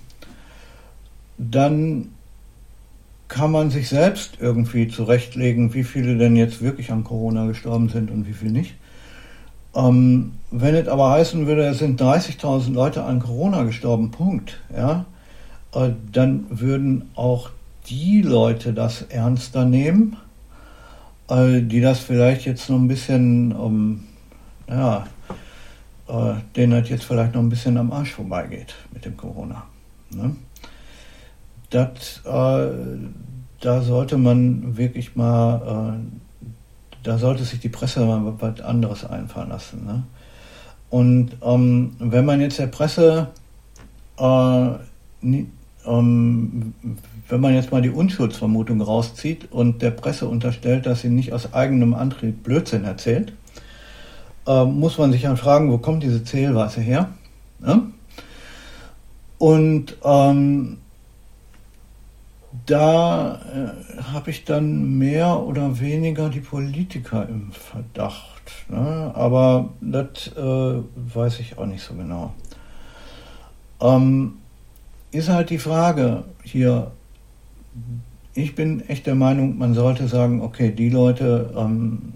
dann 1.40 2.10
kann 3.28 3.52
man 3.52 3.72
sich 3.72 3.90
selbst 3.90 4.38
irgendwie 4.40 4.88
zurechtlegen, 4.88 5.74
wie 5.74 5.84
viele 5.84 6.16
denn 6.16 6.36
jetzt 6.36 6.62
wirklich 6.62 6.92
an 6.92 7.04
Corona 7.04 7.48
gestorben 7.48 7.90
sind 7.90 8.12
und 8.12 8.28
wie 8.28 8.34
viele 8.34 8.52
nicht. 8.52 8.76
Ähm, 9.76 10.34
wenn 10.52 10.76
es 10.76 10.88
aber 10.88 11.10
heißen 11.10 11.48
würde, 11.48 11.66
es 11.66 11.80
sind 11.80 12.00
30.000 12.00 12.72
Leute 12.72 13.04
an 13.04 13.20
Corona 13.20 13.64
gestorben, 13.64 14.12
Punkt, 14.12 14.60
ja, 14.76 15.06
äh, 15.74 15.90
dann 16.12 16.46
würden 16.52 17.10
auch 17.16 17.50
die 17.90 18.22
Leute 18.22 18.74
das 18.74 19.02
ernster 19.02 19.66
nehmen, 19.66 20.18
die 21.30 21.82
das 21.82 22.00
vielleicht 22.00 22.46
jetzt 22.46 22.70
noch 22.70 22.78
ein 22.78 22.88
bisschen, 22.88 23.52
ähm, 23.52 24.04
ja, 24.70 25.06
äh, 26.08 26.34
denen 26.56 26.80
das 26.80 26.90
jetzt 26.90 27.04
vielleicht 27.04 27.34
noch 27.34 27.42
ein 27.42 27.50
bisschen 27.50 27.78
am 27.78 27.92
Arsch 27.92 28.14
vorbeigeht 28.14 28.76
mit 28.94 29.04
dem 29.04 29.18
Corona. 29.18 29.64
Ne? 30.10 30.36
das, 31.70 32.22
äh, 32.26 32.72
da 33.60 33.82
sollte 33.82 34.18
man 34.18 34.78
wirklich 34.78 35.16
mal, 35.16 35.98
äh, 35.98 37.04
da 37.04 37.18
sollte 37.18 37.44
sich 37.44 37.60
die 37.60 37.70
Presse 37.70 38.06
mal 38.06 38.34
was 38.40 38.62
anderes 38.62 39.06
einfallen 39.06 39.50
lassen. 39.50 39.86
Ne? 39.86 40.04
Und 40.90 41.32
ähm, 41.42 41.96
wenn 42.00 42.26
man 42.26 42.42
jetzt 42.42 42.60
der 42.60 42.68
Presse, 42.68 43.28
äh, 44.18 44.70
ähm, 45.88 46.74
wenn 47.30 47.42
man 47.42 47.54
jetzt 47.54 47.72
mal 47.72 47.82
die 47.82 47.90
Unschuldsvermutung 47.90 48.82
rauszieht 48.82 49.52
und 49.52 49.82
der 49.82 49.92
Presse 49.92 50.28
unterstellt, 50.28 50.86
dass 50.86 51.02
sie 51.02 51.10
nicht 51.10 51.34
aus 51.34 51.54
eigenem 51.54 51.94
Antrieb 51.94 52.44
Blödsinn 52.44 52.84
erzählt, 52.84 53.34
äh, 54.46 54.64
muss 54.64 54.98
man 54.98 55.12
sich 55.12 55.24
dann 55.24 55.38
fragen, 55.38 55.72
wo 55.72 55.78
kommt 55.78 56.04
diese 56.04 56.24
Zählweise 56.24 56.82
her? 56.82 57.10
Ne? 57.60 57.84
Und 59.38 59.98
ähm, 60.04 60.78
da 62.66 63.36
äh, 63.36 64.02
habe 64.14 64.30
ich 64.30 64.46
dann 64.46 64.98
mehr 64.98 65.40
oder 65.42 65.80
weniger 65.80 66.30
die 66.30 66.40
Politiker 66.40 67.28
im 67.28 67.52
Verdacht. 67.52 68.70
Ne? 68.70 69.12
Aber 69.14 69.70
das 69.82 70.32
äh, 70.36 70.82
weiß 71.14 71.40
ich 71.40 71.58
auch 71.58 71.66
nicht 71.66 71.84
so 71.84 71.94
genau. 71.94 72.34
Ähm, 73.80 74.38
ist 75.12 75.30
halt 75.30 75.50
die 75.50 75.58
Frage 75.58 76.24
hier, 76.44 76.92
ich 78.34 78.56
bin 78.56 78.88
echt 78.88 79.08
der 79.08 79.16
Meinung, 79.16 79.58
man 79.58 79.74
sollte 79.74 80.08
sagen, 80.08 80.42
okay, 80.42 80.72
die 80.72 80.90
Leute, 80.90 81.54
ähm, 81.58 82.14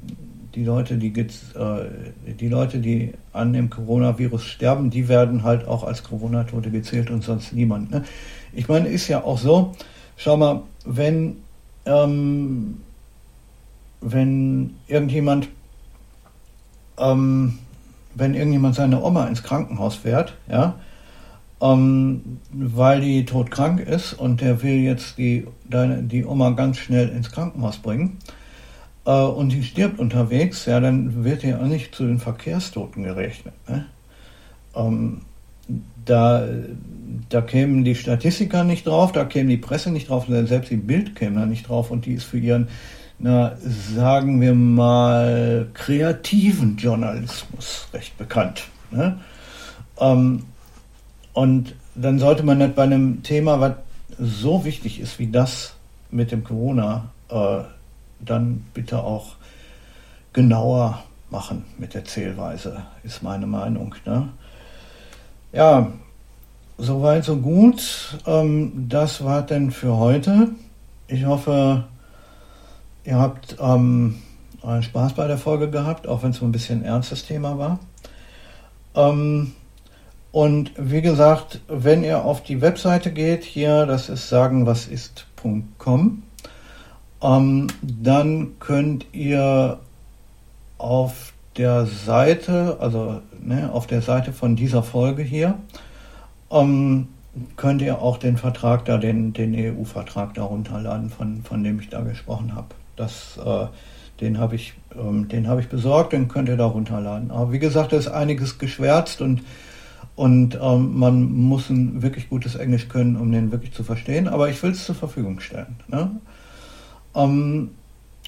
die 0.56 0.64
Leute, 0.64 0.98
die, 0.98 1.08
äh, 1.08 2.34
die 2.40 2.50
Leute, 2.50 2.80
die 2.80 3.14
an 3.34 3.54
dem 3.54 3.70
Coronavirus 3.70 4.44
sterben, 4.44 4.90
die 4.90 5.08
werden 5.08 5.44
halt 5.44 5.68
auch 5.68 5.84
als 5.84 6.04
Corona-Tote 6.04 6.70
gezählt 6.72 7.10
und 7.10 7.24
sonst 7.24 7.54
niemand. 7.54 7.92
Ne? 7.92 8.04
Ich 8.54 8.68
meine, 8.68 8.90
ist 8.90 9.08
ja 9.08 9.24
auch 9.24 9.38
so, 9.38 9.74
Schau 10.24 10.38
mal, 10.38 10.62
wenn 10.86 11.38
ähm, 11.86 12.80
wenn 14.02 14.76
irgendjemand, 14.88 15.50
ähm, 17.00 17.58
wenn 18.14 18.36
irgendjemand 18.36 18.76
seine 18.76 19.02
Oma 19.02 19.26
ins 19.26 19.42
Krankenhaus 19.42 19.96
fährt, 19.96 20.36
ja, 20.48 20.76
ähm, 21.62 22.40
weil 22.52 23.02
die 23.02 23.26
todkrank 23.26 23.80
ist 23.82 24.14
und 24.14 24.42
der 24.42 24.64
will 24.64 24.80
jetzt 24.80 25.18
die, 25.18 25.46
deine, 25.70 26.02
die 26.04 26.26
Oma 26.26 26.52
ganz 26.52 26.78
schnell 26.78 27.10
ins 27.10 27.32
Krankenhaus 27.32 27.78
bringen 27.78 28.18
äh, 29.06 29.12
und 29.12 29.52
die 29.52 29.64
stirbt 29.64 30.00
unterwegs, 30.00 30.66
ja, 30.66 30.80
dann 30.80 31.24
wird 31.24 31.44
ja 31.44 31.60
auch 31.60 31.68
nicht 31.68 31.94
zu 31.94 32.06
den 32.06 32.20
Verkehrstoten 32.20 33.04
gerechnet. 33.04 33.54
Ne? 33.70 33.86
Ähm, 34.76 35.22
da, 36.04 36.48
da 37.30 37.42
kämen 37.42 37.84
die 37.84 37.96
Statistiker 37.96 38.64
nicht 38.64 38.88
drauf, 38.88 39.12
da 39.12 39.26
käme 39.26 39.50
die 39.50 39.58
Presse 39.58 39.92
nicht 39.92 40.10
drauf, 40.10 40.26
selbst 40.28 40.72
die 40.72 40.78
Bild 40.78 41.16
käme 41.16 41.40
da 41.40 41.46
nicht 41.46 41.70
drauf 41.70 41.92
und 41.92 42.08
die 42.08 42.14
ist 42.14 42.24
für 42.24 42.40
ihren, 42.40 42.70
na, 43.20 43.56
sagen 43.64 44.42
wir 44.42 44.56
mal, 44.56 45.68
kreativen 45.76 46.78
Journalismus 46.78 47.88
recht 47.94 48.18
bekannt. 48.18 48.64
Ne? 48.90 49.20
Ähm, 50.00 50.44
und 51.34 51.76
dann 51.96 52.20
sollte 52.20 52.44
man 52.44 52.58
nicht 52.58 52.76
bei 52.76 52.84
einem 52.84 53.24
Thema, 53.24 53.60
was 53.60 53.74
so 54.20 54.66
wichtig 54.66 55.00
ist 55.00 55.20
wie 55.20 55.28
das 55.28 55.74
mit 56.10 56.32
dem 56.32 56.44
Corona, 56.44 57.10
äh, 57.30 57.60
dann 58.20 58.66
bitte 58.74 59.04
auch 59.04 59.36
genauer 60.34 61.04
machen 61.30 61.66
mit 61.78 61.94
der 61.94 62.06
Zählweise, 62.06 62.84
ist 63.04 63.24
meine 63.24 63.48
Meinung. 63.48 63.96
Ne? 64.06 64.30
Ja, 65.54 65.92
soweit, 66.78 67.24
so 67.24 67.38
gut. 67.38 68.18
Ähm, 68.26 68.88
das 68.90 69.24
war 69.24 69.42
denn 69.42 69.72
für 69.72 69.98
heute. 69.98 70.50
Ich 71.08 71.26
hoffe, 71.26 71.86
ihr 73.04 73.18
habt 73.18 73.58
ähm, 73.60 74.22
einen 74.62 74.84
Spaß 74.84 75.14
bei 75.14 75.28
der 75.28 75.38
Folge 75.38 75.70
gehabt, 75.70 76.08
auch 76.08 76.24
wenn 76.24 76.32
es 76.32 76.38
so 76.38 76.46
ein 76.46 76.52
bisschen 76.52 76.82
ein 76.82 76.86
ernstes 76.86 77.26
Thema 77.26 77.58
war. 77.58 77.80
Ähm, 78.96 79.54
und 80.32 80.72
wie 80.78 81.02
gesagt, 81.02 81.60
wenn 81.68 82.04
ihr 82.04 82.24
auf 82.24 82.42
die 82.44 82.62
Webseite 82.62 83.12
geht, 83.12 83.44
hier, 83.44 83.86
das 83.86 84.08
ist 84.08 84.30
sagenwasist.com, 84.30 86.24
ähm, 87.22 87.68
dann 87.82 88.60
könnt 88.60 89.06
ihr 89.12 89.80
auf 90.78 91.34
der 91.58 91.86
Seite, 91.86 92.78
also 92.80 93.22
ne, 93.42 93.72
auf 93.74 93.88
der 93.88 94.02
Seite 94.02 94.32
von 94.32 94.56
dieser 94.56 94.84
Folge 94.84 95.22
hier, 95.22 95.56
ähm, 96.50 97.10
könnt 97.58 97.82
ihr 97.82 98.02
auch 98.02 98.18
den 98.18 98.38
Vertrag 98.38 98.86
da, 98.86 98.98
den, 98.98 99.34
den 99.34 99.54
EU-Vertrag 99.54 100.34
da 100.34 100.44
runterladen, 100.44 101.10
von, 101.10 101.44
von 101.44 101.64
dem 101.64 101.80
ich 101.80 101.90
da 101.90 102.02
gesprochen 102.02 102.56
habe. 102.56 102.68
Das, 102.96 103.38
äh, 103.38 103.68
den 104.22 104.38
habe 104.38 104.56
ich, 104.56 104.74
ähm, 104.98 105.28
den 105.28 105.48
ich 105.60 105.68
besorgt, 105.68 106.14
den 106.14 106.30
könnt 106.30 106.48
ihr 106.48 106.58
da 106.58 106.66
runterladen. 106.66 107.32
Aber 107.32 107.52
wie 107.52 107.60
gesagt, 107.60 107.92
da 107.92 107.98
ist 107.98 108.08
einiges 108.08 108.60
geschwärzt 108.60 109.22
und 109.22 109.42
und 110.16 110.58
ähm, 110.62 110.98
man 110.98 111.32
muss 111.32 111.70
ein 111.70 112.02
wirklich 112.02 112.30
gutes 112.30 112.56
Englisch 112.56 112.88
können, 112.90 113.16
um 113.16 113.32
den 113.32 113.52
wirklich 113.52 113.74
zu 113.74 113.84
verstehen. 113.84 114.28
Aber 114.28 114.50
ich 114.50 114.62
will 114.62 114.72
es 114.72 114.86
zur 114.86 114.96
Verfügung 114.96 115.40
stellen. 115.40 115.78
Ne? 115.88 116.12
Ähm, 117.16 117.72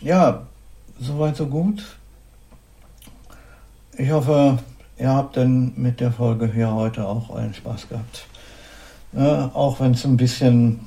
ja, 0.02 0.48
soweit 1.00 1.36
so 1.36 1.48
gut. 1.48 1.84
Ich 3.98 4.10
hoffe, 4.12 4.58
ihr 4.98 5.10
habt 5.10 5.38
dann 5.38 5.74
mit 5.76 6.00
der 6.00 6.12
Folge 6.12 6.52
hier 6.52 6.74
heute 6.74 7.08
auch 7.08 7.30
euren 7.30 7.54
Spaß 7.54 7.90
gehabt. 7.90 8.26
Ne? 9.12 9.52
Auch 9.54 9.80
wenn 9.80 9.92
es 9.92 10.06
ein 10.06 10.18
bisschen, 10.18 10.80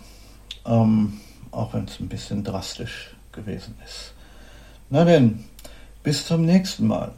ähm, 0.64 1.20
auch 1.52 1.74
wenn 1.74 1.84
es 1.84 2.00
ein 2.00 2.08
bisschen 2.08 2.42
drastisch 2.42 3.14
gewesen 3.32 3.74
ist. 3.84 4.12
Na 4.90 5.04
denn, 5.04 5.44
bis 6.02 6.26
zum 6.26 6.44
nächsten 6.44 6.86
Mal. 6.86 7.12